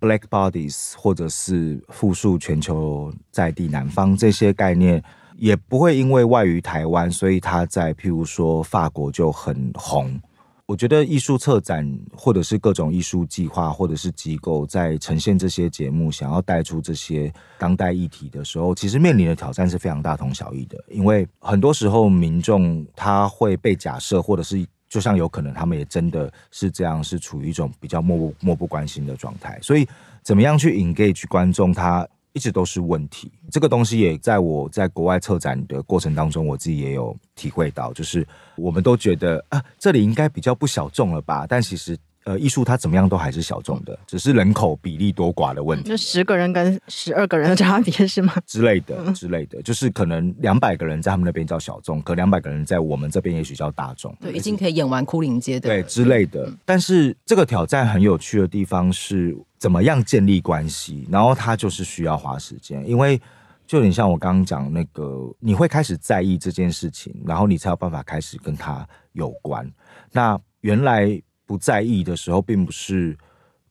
[0.00, 5.00] ，Black Bodies，或者是复述全球在地南方这些概念，
[5.36, 10.20] 也不会因为外于台湾，所以它在譬如说法国就很红。
[10.66, 20.82] 我觉得艺术策展，或者是各种艺术计划，或者是机构在呈现这些节目，想要带出这些当代议题的时候，其实面临的挑战是非常大同小异的。
[20.88, 29.58] 因为很多时候民众他会被假设，或者是就像有可能他们也真的是这样，是处于一种比较漠不漠不关心的状态。
[29.60, 29.86] 所以，
[30.22, 41.96] 怎么样去 engage 观众，他一直都是问题，这个东西也在我在国外策展的过程当中，我自己也有体会到，就是我们都觉得啊，这里应该比较不小众了吧，但其实。
[42.26, 45.90] 呃，艺术它怎么样都还是小众的，只是人口比例多寡的问题。
[45.90, 48.32] 就十个人跟十二个人的差别是吗？
[48.46, 54.16] 之类的，之类的，就是可能两百个人在他们那边叫小众，可两百个人在我们这边也许叫大众。
[54.22, 55.68] 对，已经可以演完枯岭街的。
[55.68, 56.50] 对，之类的。
[56.64, 61.08] 但是这个挑战很有趣的地方是，怎么样建立关系？
[61.10, 63.18] 然后他就是需要花时间，因为
[63.66, 69.72] 就有点像我刚刚讲那个，你会开始在意这件事情，然后你才有办法开始跟他有关。
[70.12, 71.22] 那原来。
[71.46, 73.14] 不在意的时候，并不是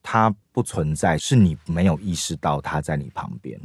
[0.04, 3.60] 他不存在，是你没有意识到他在你旁边。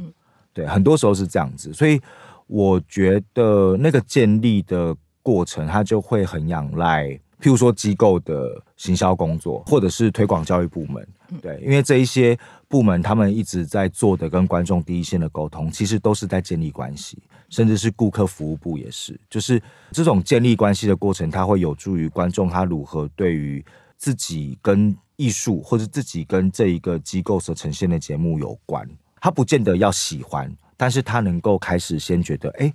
[0.51, 2.01] 对，很多时候是这样子，所以
[2.47, 11.07] 我觉得那个建立的过程，它就会很仰赖，譬如说机构的行销工作，或者是推广教育部门。
[11.41, 17.17] 对，因为这一些部门，他们一直在做的跟观众第一线的沟通，其实都是在建立关系。
[17.49, 19.59] 甚至是顾客服务部也是，就是
[19.91, 23.65] 这种建立关系的过程，它会有助于观众他如何对于
[23.97, 28.87] 自己跟艺术或者自己跟这一个机构所呈现的节目有关，
[29.19, 32.71] 他不见得要喜欢，但是他能够开始先觉得，哎，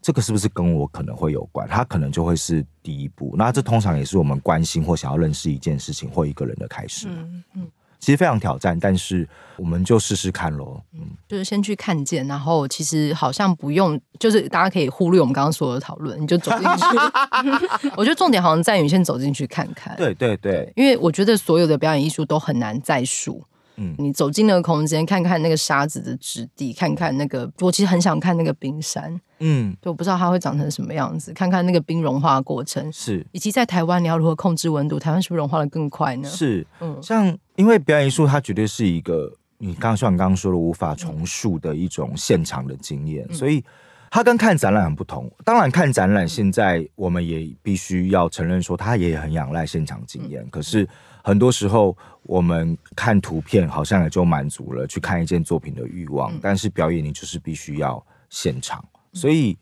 [0.00, 1.68] 这个是不是跟我可能会有关？
[1.68, 3.34] 他可能就会是第一步。
[3.36, 7.08] 那这通常也是我们关心或想要认识一件事情或一个人的开始。
[7.08, 7.70] 嗯嗯。
[7.98, 9.26] 其实非常挑战，但是
[9.56, 10.80] 我们就试试看喽。
[10.92, 17.88] 嗯，就是先去看见，然后其实好像不用，就是大家可以忽略我们刚刚说的讨论，你就走进去。
[17.96, 19.96] 我觉得重点好像在于先走进去看看。
[19.96, 23.42] 对对对，因为我觉得所有的表演艺术都很难再述。
[23.76, 29.20] 嗯，你走进那个空间，看看那个沙子的质地，看看那个，我其实很想看那个冰山。
[29.38, 36.28] 嗯，就我不知道它会长成什么样子，看看那个冰融化的过程，是，以及在台湾你要如何控制温度，台湾是不是融化的更快呢？
[36.28, 43.62] 是，嗯，像因为表演艺术，它绝对是一个你刚刚像你刚刚说的无法重述的一种现场的经验，嗯、所以
[44.10, 45.30] 它跟看展览很不同。
[45.44, 50.88] 当然，看展览现在我们也必须要承认说，它也很仰赖现场经验，嗯、可是。
[51.26, 58.00] 很多时候，我们看图片好像也就满足了去看一件作品的欲望，嗯、但是表演你就是必须要
[58.30, 58.78] 现场。
[58.92, 59.58] 嗯、所以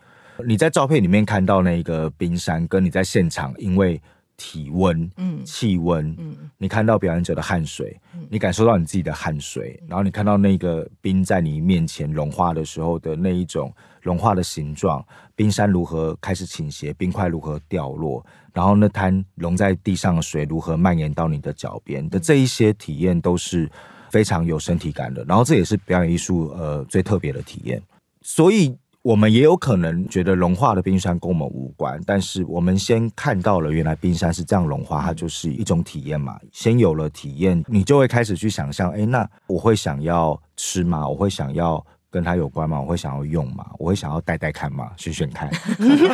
[0.46, 3.98] 你在照片里面看到那个冰山，跟你在现场因为
[4.36, 15.02] 体温、嗯、气温，嗯、你看到表演者的汗水，嗯、你感受到你自己的汗水，嗯、然后你看到那个冰在你面前融化的时候的那一种融化的形状，
[15.34, 18.22] 冰山如何开始倾斜，冰块如何掉落。
[18.54, 23.70] 然后那滩融在地上的水如何蔓延到你的脚边的这一些体验都是
[24.10, 25.22] 非常有身体感的。
[25.24, 27.82] 然后这也是表演艺术呃最特别的体验。
[28.22, 36.38] 所以我们也有可能觉得融化的冰山跟我们无关，但是我们先看到了原来冰山是这样融化，它就是一种体验嘛。
[36.52, 41.06] 先有了体验，你就会开始去想象，哎，那我会想要吃吗？
[41.06, 41.84] 我会想要。
[42.14, 42.80] 跟他有关吗？
[42.80, 43.66] 我会想要用吗？
[43.76, 44.92] 我会想要戴戴看吗？
[44.96, 45.50] 选选看，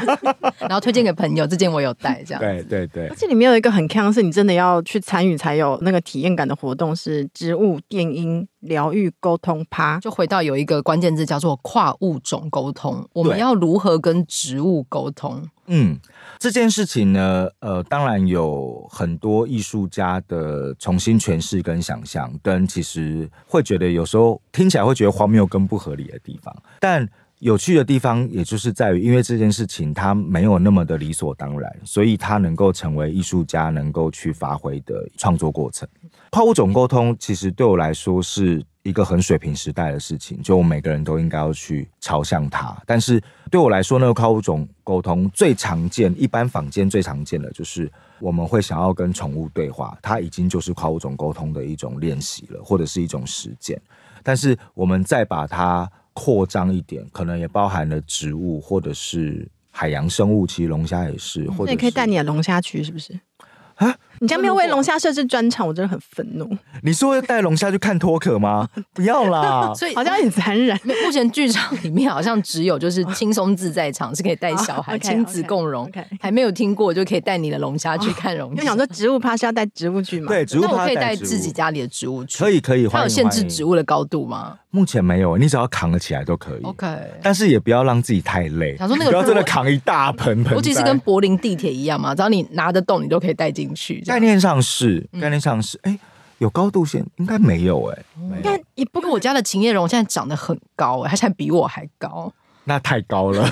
[0.60, 1.46] 然后推荐给朋友。
[1.46, 2.40] 这件我有戴，这样。
[2.40, 3.08] 对对对。
[3.08, 9.98] 而且里面有一个很强，是你真的要去参与才有那个体验感的活动，是植物电音疗愈沟通趴。
[9.98, 15.48] 就回到有一个关键字叫做跨物种沟通，我们要如何跟植物沟通？
[15.66, 15.98] 嗯，
[16.38, 26.54] 这件事情呢，呃，当然有很多艺术家的重新诠释跟想象，跟其实会觉得有时候听起来会觉得荒谬跟不合理的地方。
[26.80, 27.08] 但
[27.38, 35.88] 有趣的地方，也就是在于，因为这件事情它没有那么的理所当然，所以它能够成为艺术家能够去发挥的创作过程。
[36.30, 38.64] 跨物种沟通，其实对我来说是。
[38.82, 42.74] 一个很水平时代的事情，就我每个人都应该要去朝向它。
[42.86, 53.78] 但是对我来说，那个跨物种沟通最常见，一般坊间最常见的就是我们会想要跟宠物对话，它已经就是跨物种沟通的一种练习了，或者是一种实践。
[54.22, 61.46] 但是我们再把它扩张一点，可能也包含了植物或者是海洋生物，其实龙虾也是。
[61.50, 63.20] 或者你可以带你的龙虾去，是不是？
[63.76, 63.94] 啊！
[64.20, 66.46] 你这样没有为龙虾设置专场，我真的很愤怒。
[66.82, 68.68] 你说要带龙虾去看脱壳吗？
[68.92, 70.78] 不要啦， 所以好像很残忍。
[70.84, 75.90] 目前剧场里面好像只有就是轻松自在场是可以带小孩亲子共融，
[76.20, 78.60] 还没有听过就可以带你的龙虾去看龙虾。
[78.60, 80.28] 就想说植物趴是要带植物去吗？
[80.28, 82.38] 对，植物趴我可以带自己家里的植物去。
[82.38, 84.58] 可以可以，它有限制植物的高度吗？
[84.72, 86.62] 目前没有，你只要扛得起来都可以。
[86.62, 86.86] OK，
[87.22, 88.76] 但是也不要让自己太累。
[88.76, 90.54] 想说那个不要真的扛一大盆盆。
[90.54, 94.00] 尤其是跟柏林地铁一样嘛，只要你拿得动，你都可以带进去。
[94.10, 96.00] 概念上是，概念上是，哎、嗯欸，
[96.38, 98.04] 有高度线应该没有哎、欸，
[98.36, 102.32] 应该也不过我家的琴叶榕现在长得很高哎、欸，它现在比我还高。
[102.64, 103.44] 那太高了，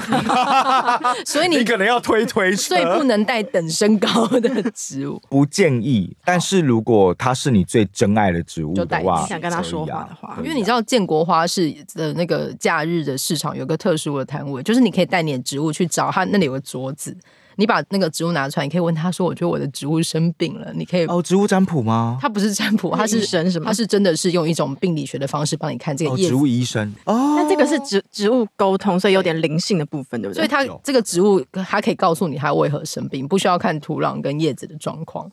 [1.25, 6.15] 所以你，你可能要推推车，所以不能带等身高的植物，不建议。
[6.25, 17.17] 但是如果它是你最珍爱的植物的话，想跟他说话的话，因为你知道建国花市的那个假日的市场有个特殊的摊位，就是你可以带你的植物去找它，那里有个桌子。
[17.59, 22.17] 你把那个植物拿出来，你可以问他说：“我觉得我的植物生病了。”你可以哦，植物占卜吗？
[22.21, 23.67] 它不是占卜，它是神什么？
[23.67, 26.17] 它是真的是用一种病理学的方式帮你看这个。
[26.17, 30.37] 植物医生哦，那这个是植植物沟通，所以有点灵性的部分，对不对？
[30.37, 35.29] 所以它这个植物它可以告诉你它为何生病，不需要看土壤跟叶子的状况。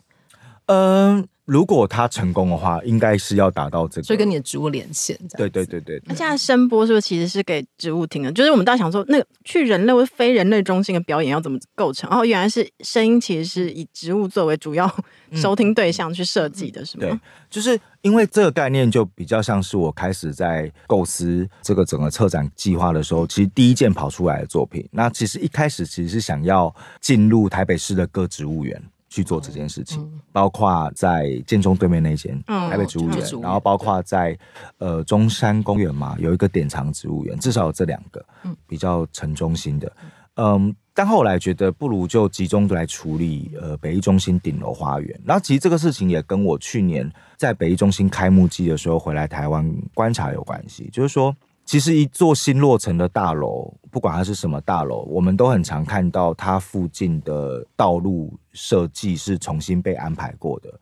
[0.66, 1.26] 嗯。
[1.46, 5.16] 如果他成功的话，应该是要达到这个，所以跟你的植物连线。
[5.36, 6.02] 对对对对。
[6.04, 8.32] 那现在声波是不是其实是给植物听的？
[8.32, 12.10] 就是我们大家想说，那个去人类或非人类中心的表演要怎么构成？
[12.10, 14.92] 哦，原来是声音其实是以植物作为主要
[15.34, 17.06] 收听对象去设计的，是吗？
[17.06, 24.84] 对，就是因为这个概念就比较像是我开始在构思这个整个策展计划的时候，其实第一件跑出来的作品。
[24.90, 28.82] 那其实一开始其实是想要进入台北市的各植物园。
[29.16, 34.38] 去做这件事情，嗯、包括在建中对面那间台北植物园，嗯、然后包括在
[34.76, 38.22] 呃中山公园嘛，有一个典藏植物园，至少有这两个
[38.66, 39.90] 比较城中心的。
[40.34, 45.18] 嗯，但后来觉得不如就集中来处理呃北艺中心顶楼花园。
[45.24, 51.34] 然后其实这个事情也跟我去年在北艺中心开幕季的时候回来台湾观察有关系，就是说。
[51.66, 60.72] 其实一座新落成的大楼，不管它是什么大楼，我们都很常看到它附近的道路设计是重新被安排过的。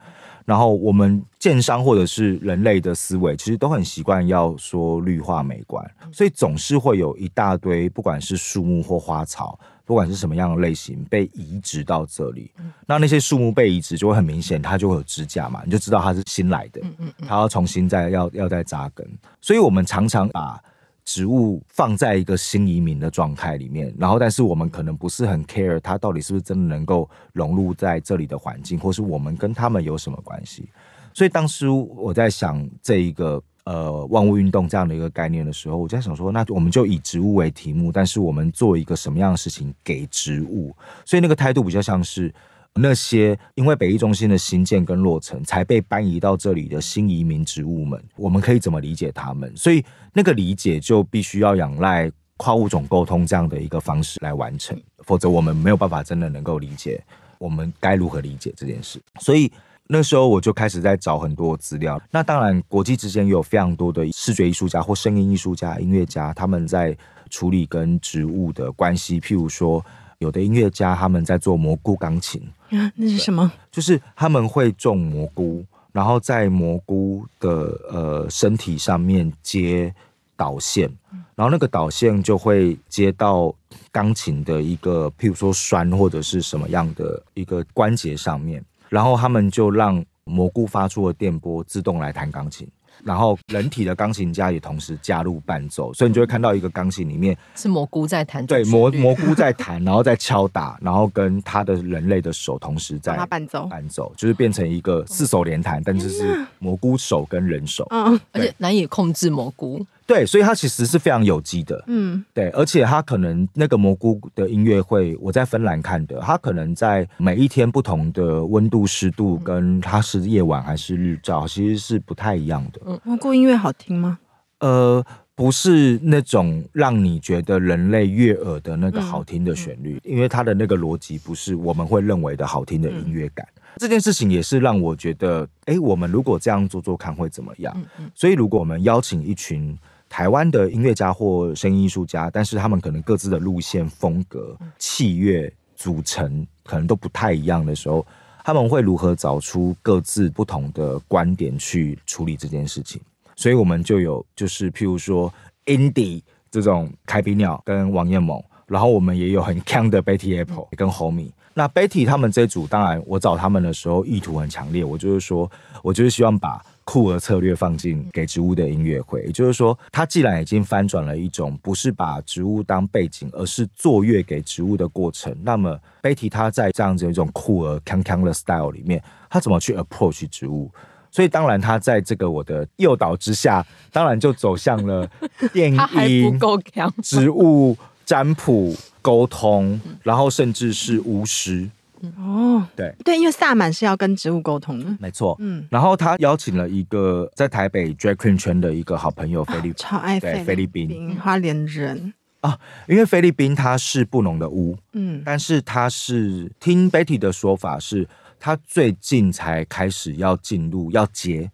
[0.45, 5.82] 然后我们建商或者是人类的思维，其实都很习惯要说绿化美观，
[6.12, 12.53] 所以总是会有一大堆，不管是树木或花草，不管是什么样的类型被移植到这里。
[12.87, 16.82] 那那些树木被移植，就会很明显，它就会有支架嘛，你就知道它是新来的，
[17.26, 19.09] 它要重新再要要再扎根。
[19.41, 20.62] 所以我们常常把
[21.05, 30.68] 植物放在一个新移民的状态里面，然后但是我们可能不是很 care 它到底是不是真的能够融入在这里的环境，或是我们跟他们有什么关系。
[31.12, 40.74] 所以当时我在想这一个呃万物运动这样的一个概念的时候，我就在想说，那我们就以植物为题目，但是我们做一个什么样的事情给植物？
[41.05, 42.32] 所以那个态度比较像是。
[42.76, 49.56] 那些因为北艺中心的新建跟落成才被搬移到这里的新移民植物们，我们可以怎么理解他们？
[49.56, 57.00] 所以那个理解就必须要仰赖跨物种沟通这样的一个方式来完成，否则我们没有办法真的能够理解
[57.38, 59.00] 我们该如何理解这件事。
[59.20, 59.52] 所以
[59.86, 62.02] 那时候我就开始在找很多资料。
[62.10, 66.96] 那当然，国际之间有非常多的视觉艺术家或声音艺术家、音乐家，他们在
[67.30, 69.84] 处理跟植物的关系，譬如说。
[70.18, 72.40] 有的音乐家他们在做蘑菇钢琴
[72.76, 73.50] 啊， 那是什么？
[73.70, 77.50] 就是他们会种蘑菇，然后在蘑菇的
[77.90, 79.94] 呃身体上面接
[80.36, 80.90] 导线，
[81.34, 83.54] 然后那个导线就会接到
[83.92, 92.66] 钢琴的一个，譬如说栓或者是什么样的一个关节上面，然后他们就让蘑菇发出的电波自动来弹钢琴。
[93.03, 109.84] 然后人体的钢琴家也同时加入伴奏，所以你就会看到一个钢琴里面是蘑菇在弹，对，蘑蘑菇在弹，然后在敲打，然后跟他的人类的手同时在伴奏，伴奏就是变成一个四手联弹，但是是蘑菇手跟人手，嗯，而且难以控制蘑菇。
[110.07, 122.82] 对，所以它其实是非常有机的，嗯，对，而且它可能那个蘑菇的音乐会，我在芬兰看的，它可能在每一天不同的温度、湿度，跟它是夜晚还是日照，其实是不太一样的。
[122.84, 124.18] 嗯，蘑菇音乐好听吗？
[124.59, 125.02] 呃，
[125.34, 133.46] 不是那种让你觉得人类悦耳的那个好听的旋律，嗯嗯、因为它的那个逻辑不是我们会认为的好听的音乐感。
[133.55, 137.74] 嗯、这件事情也是让我觉得，哎，我们如果这样做做看会怎么样？
[137.78, 139.74] 嗯嗯、所以如果我们邀请一群。
[140.14, 148.06] 台湾的音乐家或声音艺术家，但是他们可能各自的路线、风格、器乐组成可能都不太一样的时候，
[148.44, 153.02] 他们会如何找出各自不同的观点去处理这件事情？
[153.34, 155.34] 所以我们就有就是譬如说
[155.66, 161.32] ，indie 这种凯比鸟跟王彦萌，然后我们也有很强的 Betty Apple 跟 Homie。
[161.55, 165.50] 那 Betty 他们这组，当然我找他们的时候意图很强烈，我就是说
[165.82, 166.61] 我就是希望把。
[166.86, 180.70] 酷儿策略放进给植物的音乐会，也就是说，他既然已经翻转了一种不是把植物当背景，而是作乐给植物的过程，那么 Betty 他在这样子一种酷儿康康的 style 里面，他怎么去 approach 植物？
[181.11, 185.09] 所以当然他在这个我的诱导之下，当然就走向了
[185.55, 187.74] 电音、 他还不够强植物
[188.05, 191.70] 占卜、沟通，然后甚至是巫师。
[192.18, 192.94] 哦，对。
[193.02, 195.34] 对，因为萨满是要跟植物沟通的，没错。
[195.40, 201.18] 嗯，然后他邀请了一个在台北 drag queen 圈的一个好朋友菲律宾，超爱对菲律宾。
[201.18, 202.12] 花莲人。
[202.40, 208.07] 啊，因为菲律宾他是布农的巫，嗯，但是他是听 Betty 的说法是，
[208.38, 211.50] 他最近才开始要进入要接。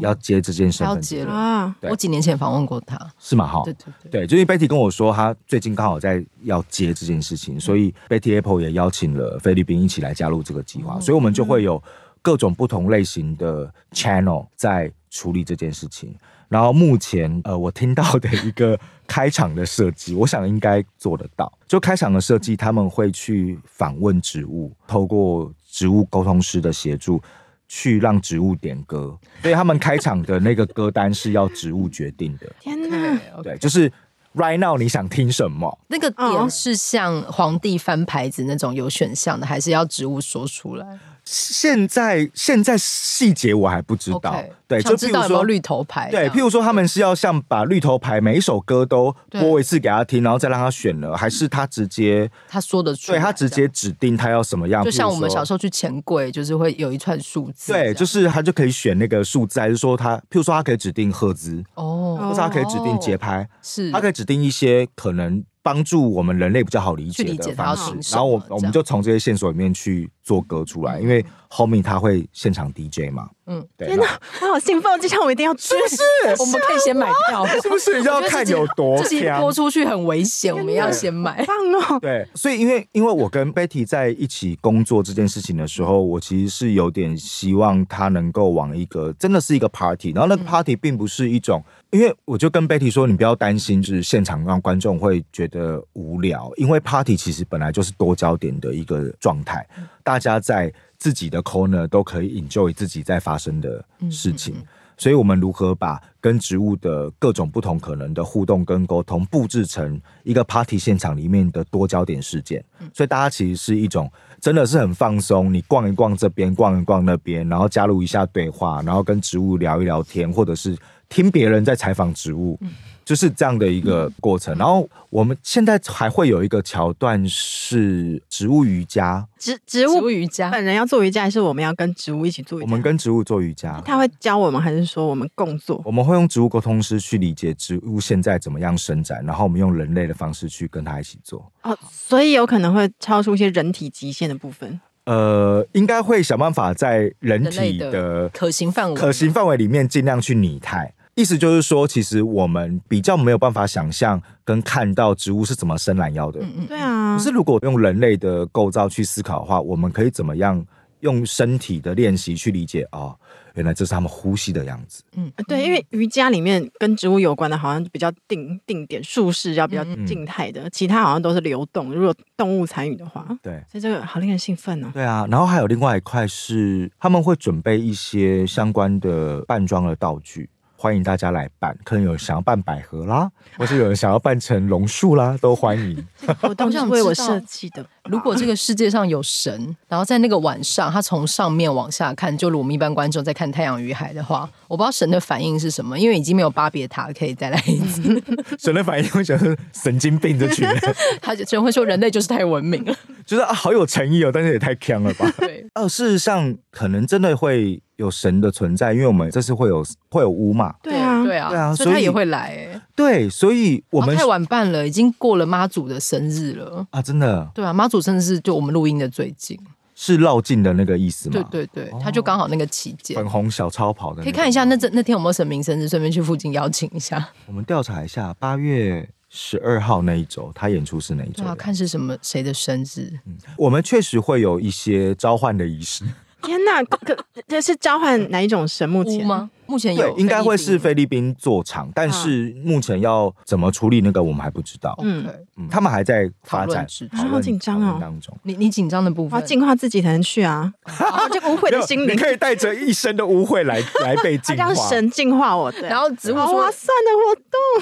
[0.00, 1.76] 要接这件事，要接了啊！
[1.82, 3.46] 我几年前访问过他，是吗？
[3.46, 11.82] 哈，对对对，对，就是 Betty 跟我说，他最近刚好在要接这件事情，所以 Betty Apple 也邀请了菲律宾一起来加入这个计划，所以我们就会有
[12.22, 16.14] 各种不同类型的 channel 在处理这件事情。
[16.48, 21.52] 然后目前呃，我听到的一个开场的设计，我想应该做得到。
[21.66, 27.20] 就开场的设计，他们会去访问植物，透过植物沟通师的协助。
[27.68, 32.46] 去让植物点歌，所以他们开场的那个歌单是要植物决定的。
[32.60, 33.90] 天哪，对，就是
[34.34, 35.78] right now 你想听什么？
[35.88, 40.86] 那个点是像皇帝翻牌子那种有选项的，还是要植物说出来？
[41.28, 63.90] 现在现在细节我还不知道，okay, 对，就譬如说绿头牌，对，譬如说他们是要像把绿头牌每一首歌都播一次给他听，然后再让他选了，还是他直接他说的出，对他直接指定他要什么样，就像我们小时候去钱柜，就是会有一串数字，对，就是他就可以选那个数字，还是说他譬如说他可以指定赫兹哦，或者他可以指定节拍，是。
[63.90, 65.44] 他可以指定一些可能。
[65.66, 74.04] 帮助我们人类比较好理解的方式然后我我们就从这些线索里面去做歌出来，因为后面他会现场 DJ 嘛，嗯，对，天哪，
[74.42, 75.00] 我好兴奋！
[75.00, 75.68] 今天我一定要去。
[75.88, 76.02] 是
[76.40, 81.44] 我们可以先买票，是不是要看有多自己强播出去很危险，我们要先买。
[81.46, 81.56] 棒
[81.96, 82.00] 哦！
[82.00, 99.64] 对，所以因为因为我跟 Betty 在一起工作这件事情的时候，我其实是有点希望他能够往一个真的是一个 party，然后那个 party 并不是一种，因为我就跟 Betty 说，你不要担心，就是现场让观众会觉得无聊，因为 party 其实本来就是多焦点的一个状态，
[100.02, 104.54] 大家在自己的 corner 都可以 enjoy 自己在发生的事情。
[104.98, 112.64] 所以，我们如何把跟植物的各种不同可能的互动跟沟通布置成一个 party 现场里面的多焦点事件？
[112.94, 114.10] 所以，大家其实是一种
[114.40, 120.74] 真的是很放松，你逛一逛这边，逛一逛那边，然后加入一下对话，然后跟植物聊一聊天，或者是
[121.10, 122.58] 听别人在采访植物。
[123.06, 132.66] 就是这样的一个过程，然后我们现在还会有一个桥段是植物瑜伽，植植植物物瑜伽，本人要做瑜伽，还是我们要跟植物一起做瑜伽？
[132.66, 135.80] 我们跟植物做瑜伽，他会教我们，还是说我们共做？
[135.84, 141.48] 我们会用植物沟通师去理解植物现在怎么样伸展，然后我们用人类的方式去跟他一起做。
[141.62, 144.80] 哦，所以有可能会超出一些人体极限的部分。
[145.04, 150.92] 呃，应该会想办法在人体的可行范围可行范围里面尽量去拟态。
[151.16, 156.40] 意思就是说，其实我们比较没有办法想象跟看到植物是怎么伸懒腰的。
[156.42, 160.62] 嗯嗯，对啊，可是如果用人类的构造去思考的话，我们可以怎么样
[161.00, 163.18] 用身体的练习去理解哦，
[163.54, 165.02] 原来这是他们呼吸的样子。
[165.16, 171.90] 嗯，对，因为瑜伽里面跟植物有关的，好像比较定定点，术式要比较静态的，其他好像都是流动。
[171.94, 174.90] 如果动物参与的话，对，所以这个好令人兴奋哦。
[174.92, 180.50] 对啊，然后还有另外一块是他们会准备一些相关的扮装的道具。
[180.78, 186.06] 欢迎大家来办，可能有人想要办百合啦， 或是有人想要办成榕树啦，都欢迎。
[186.40, 187.84] 活动是为我设计的。
[188.04, 198.22] 如果这个世界上有神，然后在那个晚上，他从上面往下看，就如我们一般观众在看太阳与海的话，我不知道神的反应是什么，因为已经没有巴别塔可以再来一次。
[198.60, 200.78] 神的反应会觉得神经病这群人，
[201.20, 205.32] 他就会说人类就是太文明了，就是啊，好有诚意哦，但是也太锵了吧？
[205.38, 207.82] 对，哦，事实上可能真的会。
[207.96, 219.58] 有神的存在，因为我们这次会有会有屋嘛，对啊，对啊，对啊，所以他也会来哎，对，所以我们太晚办了，已经过了妈祖的生日了啊，真的，对啊，妈祖生日是就我们录音的最近，
[219.94, 221.42] 是绕境的那个意思吗？
[221.50, 227.26] 对对对，他就刚好那个期间，粉红小超跑的，可以看一下那这那天有没有神明生日，顺便去附近邀请一下。
[227.46, 231.42] 我们调查一下，八月十二号那一周他演出是哪一周？
[231.54, 233.18] 看是什么谁的生日。
[233.24, 236.04] 嗯，我们确实会有一些召唤的仪式。
[236.46, 237.16] 天哪，可
[237.46, 238.88] 这是召唤哪一种神？
[238.88, 239.50] 目前吗？
[239.68, 244.96] 目前有，应该会是菲律宾做场，但是目前要怎么处理那个我们还不知道。
[245.02, 245.26] 嗯，
[245.68, 246.86] 他们还在发展，
[247.28, 247.98] 好紧张哦。
[248.00, 250.72] 当中，你你紧张的部分，要净化自己才能去啊。
[251.32, 255.72] 这个污秽的心灵，你可以带着一身的污秽来 来被净化，让神净化我。
[255.72, 257.34] 对，然后植物说：“划算的活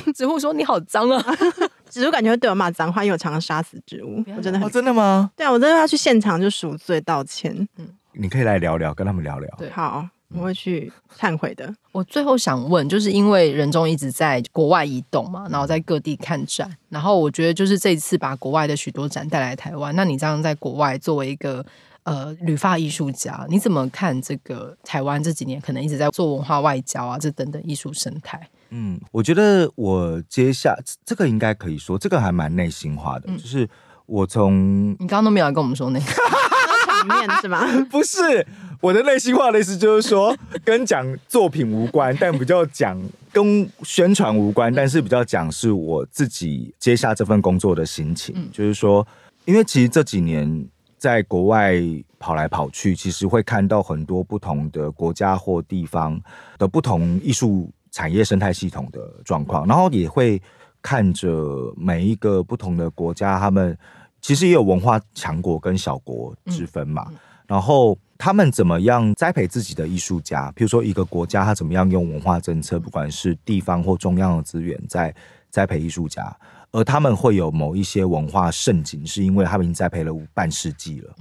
[0.03, 1.23] 动。”植物说：“你好脏啊！”
[1.91, 4.25] 植物感觉会对我骂脏话，因为我常常杀死植物。
[4.35, 5.31] 我真的很真的吗？
[5.37, 7.69] 对啊，我真的要去现场就赎罪道歉。
[7.77, 7.89] 嗯。
[8.15, 9.55] 你可以来聊聊，跟他们聊聊。
[9.59, 11.73] 对，好，我会去忏悔的。
[11.93, 21.65] 我最后想问，就是因为人中一直在国外移动嘛，然后在各地看展，然后我觉得就是这一次把国外的许多展带来台湾，那你这样在国外作为一个
[22.05, 28.41] 呃旅发艺术家，你怎么看这个台湾这几年可能一直在做文化外交啊，这等等艺术生态？
[28.71, 33.69] 嗯，我觉得我接下这个应该可以说，这个还蛮内心化的，嗯、就是
[34.07, 36.07] 我从你刚刚都没有跟我们说那个。
[37.07, 37.61] 面是吗？
[37.91, 38.47] 不是，
[38.81, 43.01] 我的内心话的意思就是说， 跟讲作品无关，但比较讲
[43.33, 48.35] 跟宣传无关，但是比较讲是我自己接下这份工作的心情。
[48.37, 49.07] 嗯、就是说，
[49.45, 50.67] 因为其实这几年
[50.99, 51.75] 在国外
[52.19, 56.21] 跑来跑去，其实会看到很多不同的国家或地方
[56.59, 60.41] 的不同艺术产业生态系统的状况，然后也会
[60.81, 63.77] 看着每一个不同的国家他们。
[64.25, 70.51] 其实也有文化强国跟小国之分嘛，嗯嗯、然后他们怎么样栽培自己的艺术家？
[70.53, 75.14] 譬如说一个国家，他怎么样用文化政策，不管是地方或中央的资源，在
[75.51, 76.35] 栽培艺术家，
[76.72, 81.14] 而他们会有某一些文化盛景，是因为他们已经栽培了半世纪了，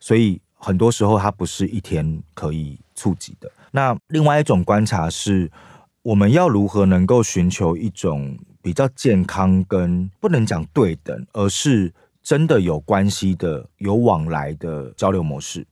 [0.00, 3.52] 所以很多时候它不是一天可以触及的。
[3.70, 5.50] 那另外一种观察是，
[6.00, 11.92] 我们要如何能够寻求一种比较健康跟不能讲对等，而是
[12.26, 15.64] 真的有关系的、有往来的交流模式，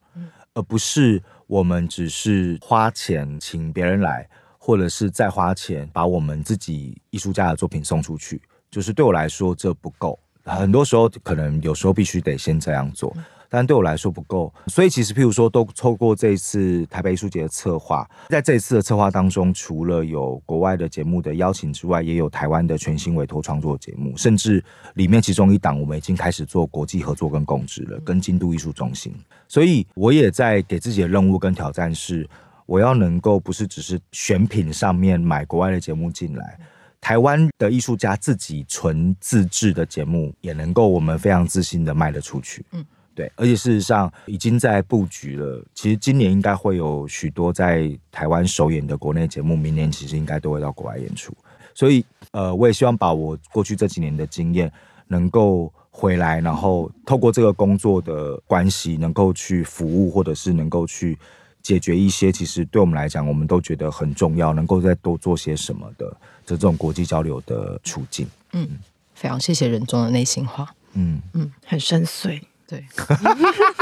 [0.54, 8.40] 而不是我们只是花钱请别人来，或者是再花钱把我们自己艺术家的作品送出去。
[8.70, 10.16] 就是对我来说，这不够。
[10.44, 13.12] 很多时候可能有时候必须得先这样做。
[13.54, 24.60] 但对我来说不够，所以其实譬如说，都透过这一次台北艺术节的策划，在这一次的策划当中，除了有国外的节目的邀请之外，也有台湾的全新委托创作节目，甚至
[24.94, 29.14] 里面其中一档我们已经开始做国际合作跟共治了，跟京都艺术中心。
[29.46, 32.28] 所以我也在给自己的任务跟挑战是，
[32.66, 36.58] 我要能够不是只是选品上面买国外的节目进来，
[37.00, 42.64] 台湾的艺术家自己纯自制的节目也能够我们非常自信的卖得出去。
[42.72, 42.84] 嗯。
[43.14, 45.64] 对，而且事实上已经在布局了。
[45.72, 51.32] 其实今年应该会有许多在台湾首演的国内节目，明年其实应该都会到国外演出。
[51.74, 54.70] 所以，呃，我也希望把我过去这几年的经验
[55.08, 61.18] 能够回来，然后透过这个工作的关系，能够去服务，或者是能够去
[61.62, 68.26] 解决一些其实对我们来讲，我们都觉得很重要，能够再多做些什么的这种国际交流的处境。
[68.52, 68.68] 嗯，
[69.14, 70.74] 非常谢谢任中的内心话。
[70.94, 72.40] 嗯嗯，很深邃。
[72.74, 72.84] 对，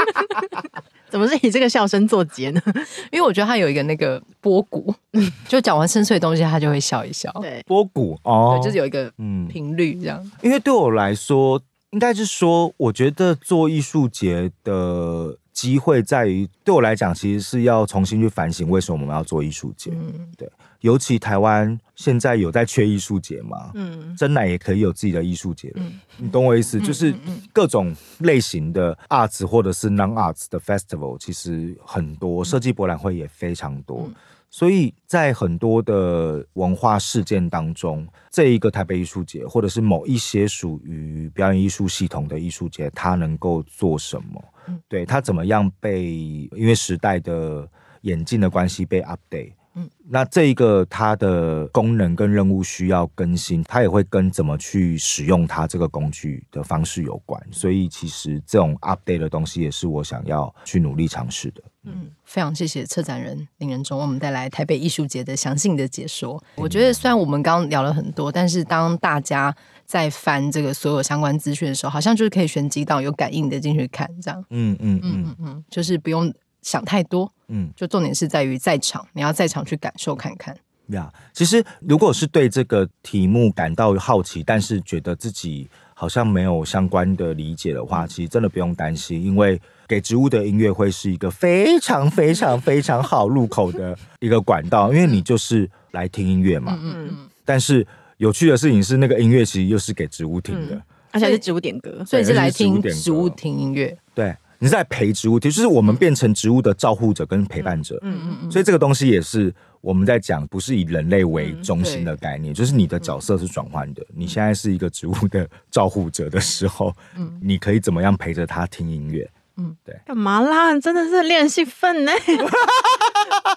[1.09, 2.61] 怎么是以这个笑声作结呢？
[3.11, 4.93] 因为我觉得他有一个那个波谷，
[5.47, 7.31] 就讲完深邃的东西，他就会笑一笑。
[7.41, 10.31] 对，波谷哦，对，就是有一个嗯频率这样、嗯。
[10.41, 19.91] 因为对我来说，应该是说，我觉得做艺术节的机会在于，对我来讲，其实是要重新去反省为什么我们要做艺术节。
[19.93, 20.49] 嗯，对。
[20.83, 23.71] 尤其台湾现在有在缺艺术节嘛？
[23.73, 25.75] 嗯，真奶也可以有自己的艺术节了。
[25.77, 26.77] 嗯，你懂我意思？
[26.77, 27.15] 就是
[27.53, 34.09] 各种类型的 arts 或者是 non arts 的 festival，其实很多，设计博览会也非常多。
[34.49, 44.43] 所以在很多的文化事件当中，这一个台北艺术节，或者是某一些属于表演艺术系统的艺术节，它能够做什么？
[44.89, 46.11] 对，它怎么样被
[46.57, 47.65] 因为时代的
[48.01, 49.53] 演进的关系被 update？
[49.75, 57.41] 嗯，那这一个它的功能跟任务需要更新，它也会跟怎么去使用它这个工具的方式有关。
[57.51, 61.63] 所以其实这种 update 的东西也是我想要去努力尝试的。
[61.85, 66.41] 嗯，非常谢谢策展人林仁忠为我们带来台北艺术节的详细的解说。
[66.55, 69.53] 我觉得虽然我们刚刚聊了很多，但是当大家
[69.85, 74.45] 在翻这个所有相关资讯的时候，好像就是可以选几档有感应的进去看，这样。
[74.51, 76.31] 嗯嗯嗯嗯嗯，就是不用。
[76.63, 80.57] 想太多，嗯，就重点是在于在场，你要在场去感受看看。
[80.87, 96.77] 呀，yeah, 其实如果是对这个题目感到好奇，但是觉得自己好像没有相关的理解的话，其实真的不用担心，因为给植物的音乐会是一个非常非常非常好入口的一个管道，因为你就是来听音乐嘛。
[96.81, 97.29] 嗯嗯。
[97.45, 97.85] 但是
[98.17, 103.97] 有趣的事情是，那个音乐其实又是给植物听的，而且是植物点歌，所以是来听植物听音乐。
[104.13, 104.35] 对。
[104.63, 107.99] 你是在陪植物，就是我们变成植物的照护者跟陪伴者。
[108.01, 108.49] 嗯嗯嗯。
[108.49, 114.01] 所以这个东西也是我们在讲，不是以人类为中心的概念，就是你的角色是转换的。
[114.15, 119.29] 你现在是一个植物的照护者的时候，嗯，你可以怎么样陪着他听音乐？
[119.57, 119.93] 嗯，对。
[120.05, 120.79] 干嘛啦？
[120.79, 122.13] 真的是练习分呢。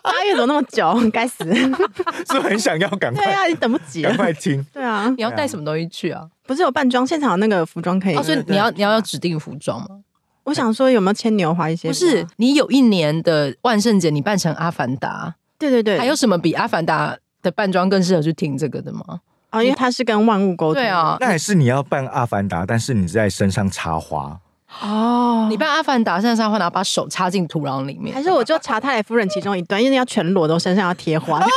[0.02, 0.92] 八月怎么那么久？
[1.12, 1.44] 该死！
[1.54, 3.24] 是很想要赶快。
[3.24, 4.61] 对啊，你等不及了，赶快听。
[4.72, 6.28] 对啊，你要带什么东西去啊？
[6.48, 8.16] 不是有扮装现场那个服装可以？
[8.24, 10.00] 所以你要你要要指定服装吗？
[10.47, 11.88] 我想说，有没有牵牛花一些？
[11.88, 15.34] 不是，你有一年的万圣节，你扮成阿凡达。
[15.59, 19.03] 对对对，还有什么比阿凡达的扮装更适合去听这个的吗？
[19.51, 20.80] 啊、哦，因为它是跟万物沟通。
[20.80, 24.38] 对啊，那还是你要扮阿凡达，但是你在身上插花。
[24.82, 28.14] 哦，你扮阿凡达身上插花，然后把手插进土壤里面。
[28.14, 31.44] 还是我就查太宰夫人其中一段，因为要全裸都身上要贴花。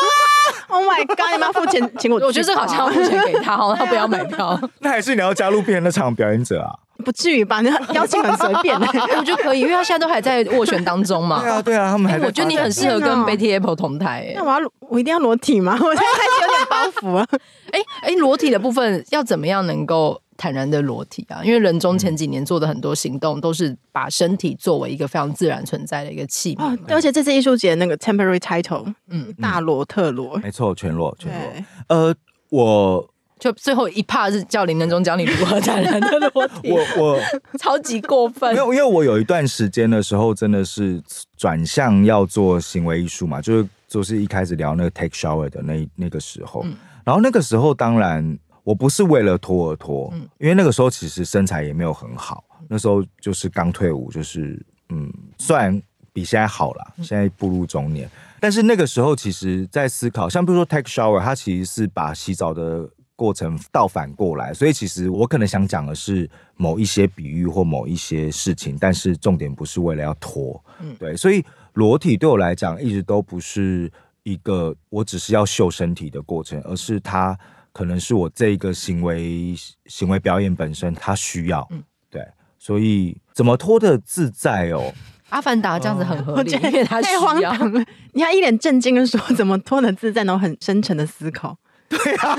[0.71, 1.31] Oh my god！
[1.33, 2.19] 你们要付钱请我？
[2.19, 4.59] 我觉得这好像要付钱给他， 好，他不要买票。
[4.79, 6.69] 那还是你要加入别人的场表演者啊？
[7.03, 7.61] 不至于吧？
[7.61, 8.85] 你邀请很随便的，
[9.17, 11.41] 我觉得可以，因为他现在都还在斡旋当中嘛。
[11.41, 12.25] 对啊，对啊，他们还在。
[12.25, 14.33] 我觉得你很适合跟 Betty Apple 同台。
[14.35, 15.77] 那我要我一定要裸体吗？
[15.81, 17.25] 我现在开始有点包袱了。
[17.71, 21.41] 哎哎，裸体的部分要怎么样能够坦然的裸体啊？
[21.43, 26.77] 因为人中前几年做的很多行动都是把身体作为一个非常自然存在的一个器皿。
[26.89, 31.63] 而且这次艺术节那个 Temporary Title，嗯，大裸特裸，没错，全裸全裸。
[31.87, 32.13] 呃，
[32.49, 33.09] 我。
[33.39, 37.19] 就最后一 part 是叫林人中教你如何坦然的裸体，我我
[37.57, 38.53] 超级过分。
[38.53, 41.01] 因为因为我有一段时间的时候，真的是
[41.37, 46.75] 转向要做行为艺术嘛，就是就是一开始聊那个 take shower 的那那个时候，嗯、
[47.05, 55.81] 然后那个时候当然我不是为了脱而脱，嗯、因为那个时候其实身材也没有很好，那时候就是刚退伍，就是嗯，虽然
[56.11, 58.09] 比现在好了，现在步入中年，
[58.41, 62.89] 但是那个时候其实在思考，像比如说 take shower，它其实是把洗澡的。
[63.19, 71.43] 过程倒反过来，所以其实我可能想讲的是某一些比喻或某一些事情，但是重点不是为了要拖，嗯，对，所以
[71.73, 73.91] 裸体对我来讲一直都不是
[74.23, 77.37] 一个我只是要秀身体的过程，而是它
[77.73, 79.53] 可能是我这个行为
[79.87, 82.25] 行为表演本身它需要，嗯，对，
[82.57, 84.93] 所以怎么脱的自在哦？
[85.27, 87.83] 阿凡达这样子很合理，我觉得太荒唐了。
[88.13, 91.57] 你还一脸震惊的说怎么脱的自在，然后很深沉的思考。
[91.89, 92.37] 对啊，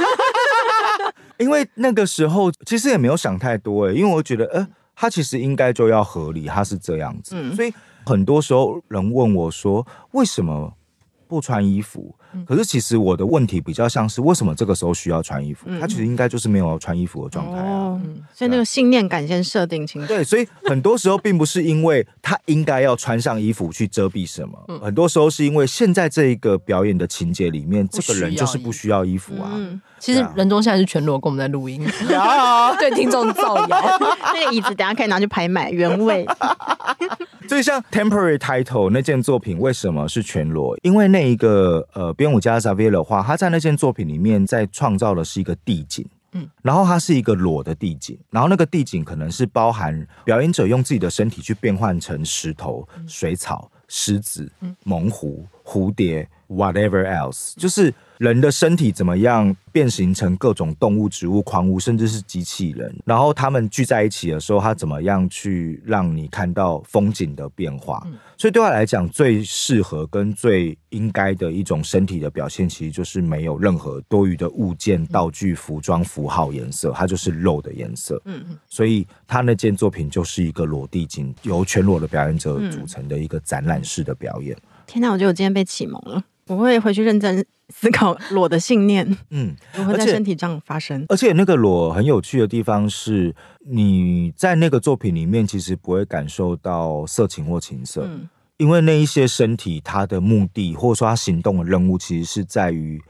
[1.41, 7.73] 因为那个时候其实也没有想太多哎，因为我觉得呃，他其实应该就要合理，他是这样子，嗯，所以
[8.05, 10.73] 很多时候人问我说为什么
[11.27, 12.15] 不穿衣服？
[12.47, 15.67] 可是其实我的问题比较像是为什么这个时候需要穿衣服？
[15.81, 17.90] 他其实应该就是没有穿衣服的状态啊。
[18.33, 20.09] 所以那个信念感先设定清楚。
[20.09, 29.51] 对，所以很多时候并不是因为他应该要穿上衣服去遮蔽什么，很多时候是因为现在这一个表演的情节里面，这个人就是不需要衣服啊。
[29.55, 31.79] 嗯其实人中现在是全裸，跟我们在录音，
[32.81, 33.99] 对听众造谣。
[34.33, 36.27] 那个椅子等下可以拿去拍卖原位。
[37.47, 40.75] 所以像 Temporary Title 那件作品为什么是全裸？
[40.83, 42.15] 因为那一个呃。
[42.21, 54.51] 编舞家 Xavier 的话，他在那件作品里面在创造的是一个地景，嗯，然后它是一个裸的地景，然后那个地景可能是包含表演者用自己的身体去变换成石头、水草、狮子、
[54.85, 57.95] 猛虎、蝴蝶，whatever else，就是。
[58.21, 62.95] 人的身体怎么样变形成各种动物、植物、矿物，甚至是机器人？
[63.07, 68.07] 然后他们聚在一起的时候，他怎么样去让你看到风景的变化？
[68.37, 78.21] 所以对他来讲，最适合跟最应该的一种身体的表现，其实就是没有任何多余的物件、道具、服装、符号、颜色，它就是肉的颜色。
[78.27, 78.59] 嗯嗯。
[78.69, 84.55] 所以他那件作品就是一个裸地景，由全裸的表演者组成的一个展览式的表演。
[84.91, 86.25] 天哪，我觉得我今天被启蒙了。
[86.49, 91.07] 我会回去认真思考裸的信念，嗯，如何在身体上发生。
[91.09, 103.01] 而且那个裸很有趣的地方是，你在那个作品里面其实不会感受到色情或情色，嗯，因为那一些身体它的目的或者说它行动的任务，其实是在于。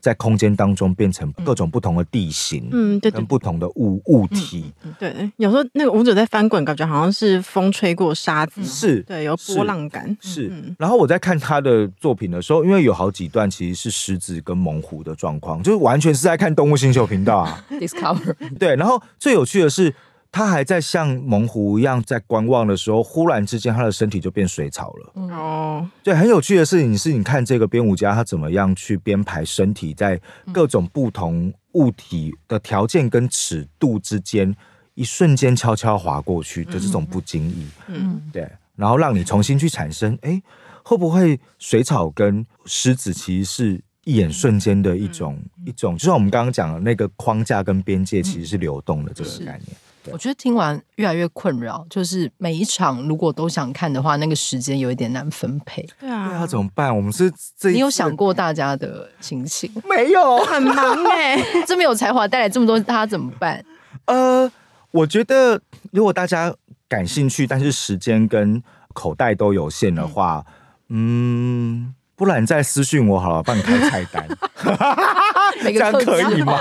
[0.00, 10.52] 在空间当中变成各种不同的地形，嗯，对，跟不同的物物体，对，有时候那个舞者在翻滚，感觉好像是风吹过沙子，是，对，有波浪感，是。
[10.78, 18.76] 然后我在看他的作品的时候，因为有好几段其实是狮子跟猛虎的状况，就是完全是在看动物星球频道啊， Discover，对。
[18.76, 19.94] 然后最有趣的是。
[20.30, 25.12] 他还在像猛虎一样在观望的时候，忽然之间他的身体就变水草了。
[25.34, 30.20] 哦，对，很有趣的事情是，你看这个编舞家他怎么样去编排身体在
[30.52, 34.54] 各种不同物体的条件跟尺度之间，
[34.94, 37.66] 一瞬间悄悄划过去的这种不经意。
[37.86, 40.40] 嗯，对，然后让你重新去产生，哎，
[40.84, 49.76] 会不会水草跟狮子其实是一眼瞬间的一种一种，就像我们刚刚讲的那个框架跟边界其实是流动的这个概念。
[50.12, 55.86] 我觉得听完越来越困扰，就是每一场如果都想看的话，那个时间有一点难分配。
[55.98, 56.94] 对啊，对啊，怎么办？
[56.94, 59.70] 我们是这，你有想过大家的心情？
[59.88, 63.64] 没有，很忙哎、欸， 这么有才华带来这么多，他怎么办？
[64.06, 64.50] 呃，
[64.90, 65.60] 我觉得
[65.92, 66.54] 如果大家
[66.88, 68.62] 感兴趣，但是时间跟
[68.94, 70.44] 口袋都有限的话，
[70.88, 71.86] 嗯。
[71.86, 74.26] 嗯不然你再私讯我好了，帮你开菜单，
[75.62, 76.58] 这样可以吗？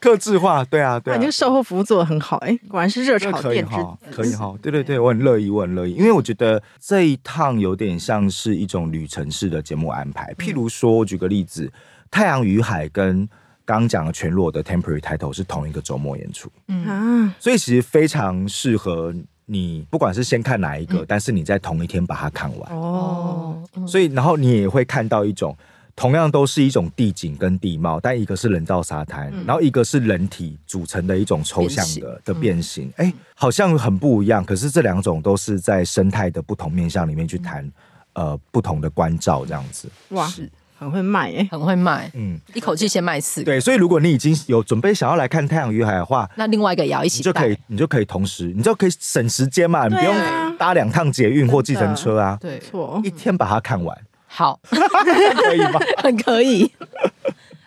[0.00, 10.34] 克制化，对啊，对啊，你这售后服务做的很好，哎，果然是热炒店之子，可以哈，对对对，我很乐意，我很乐意，因为我觉得这一趟有点像是一种旅程式的节目安排。
[10.34, 11.66] 譬如说，我举个例子，
[12.10, 13.28] 《太阳与海》跟
[13.64, 16.84] 刚刚讲的全裸的 Temporary Title 是同一个周末演出，嗯。
[16.86, 19.14] 啊，所以其实非常适合。
[19.52, 22.72] 你不管是先看哪一个，嗯、但是你在同一天把它看完。
[22.72, 25.56] 哦，所以然后你也会看到一种
[25.96, 34.44] 同样都是一种地景跟地貌，但一个是人造沙滩，嗯、然后一个是人体组成的一种抽象的变的变形，哎、好像很不一样。
[34.44, 37.64] 可是这两种都是在生态的不同面向里面去谈，
[38.12, 39.90] 嗯、呃，不同的关照这样子。
[40.10, 40.48] 哇，是。
[40.80, 43.44] 很会卖耶，很会卖，嗯，一口气先卖四个。
[43.44, 50.14] 对，所以如果你已经有准备想要来看《太阳与海》的话，那另外一个也要一起，你就可以，你就可以同时，你就可以省时间嘛，你不用
[50.56, 53.94] 搭两趟捷运或计程车啊，对，错，一天把它看完，
[54.26, 55.78] 好，可以吗？
[55.98, 56.72] 很 可以。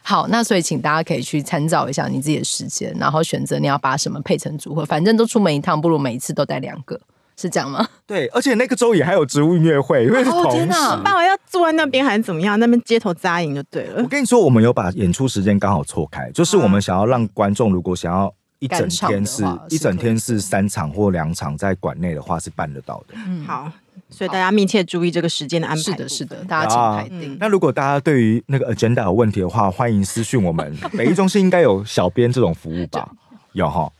[0.01, 6.99] 好，那所以请大家可以去参照一下你自己的时间，然后选择你要把什么配成组合，反正都出门一趟，不如每一次都带两个。
[7.35, 7.87] 是这样吗？
[8.05, 10.47] 对，而且那个周也还有植物音乐会，因为是同时。
[10.47, 11.01] 哦天哪！
[11.03, 12.59] 那我要坐在那边还是怎么样？
[12.59, 14.01] 那边街头扎营就对了。
[14.01, 23.15] 我跟你说，我们有把演出时间刚好错开，就是我们想要让观众如果想要一整天是一整天是三场或两场在馆内的话，是办得到的。
[23.25, 23.71] 嗯，好，
[24.09, 25.81] 所以大家密切注意这个时间的安排。
[25.81, 27.37] 是的，是的，大家请排定。
[27.39, 30.75] 那如果大家对于那个 agenda 有问题的话，欢迎私讯我们。
[30.97, 33.09] 北艺中心应该有小编这种服务吧？
[33.53, 33.91] 有哈。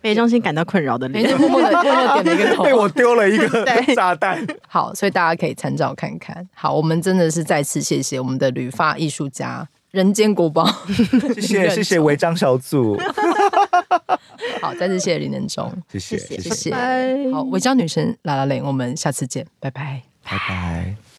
[0.00, 3.64] 被中心感到困扰的脸，默默的默默点了一个头， 被我丢了一个
[3.94, 4.44] 炸弹。
[4.66, 6.48] 好，所以大家可以参照看看。
[6.54, 10.66] 好，我们真的是再次谢谢我们的旅发艺术家，人间国宝。
[11.36, 12.98] 谢谢谢谢违章小组。
[14.60, 16.74] 好，再次谢谢林念中，谢谢谢谢。
[17.32, 21.09] 好，违章女神拉拉蕾，我们下次见，拜拜拜拜。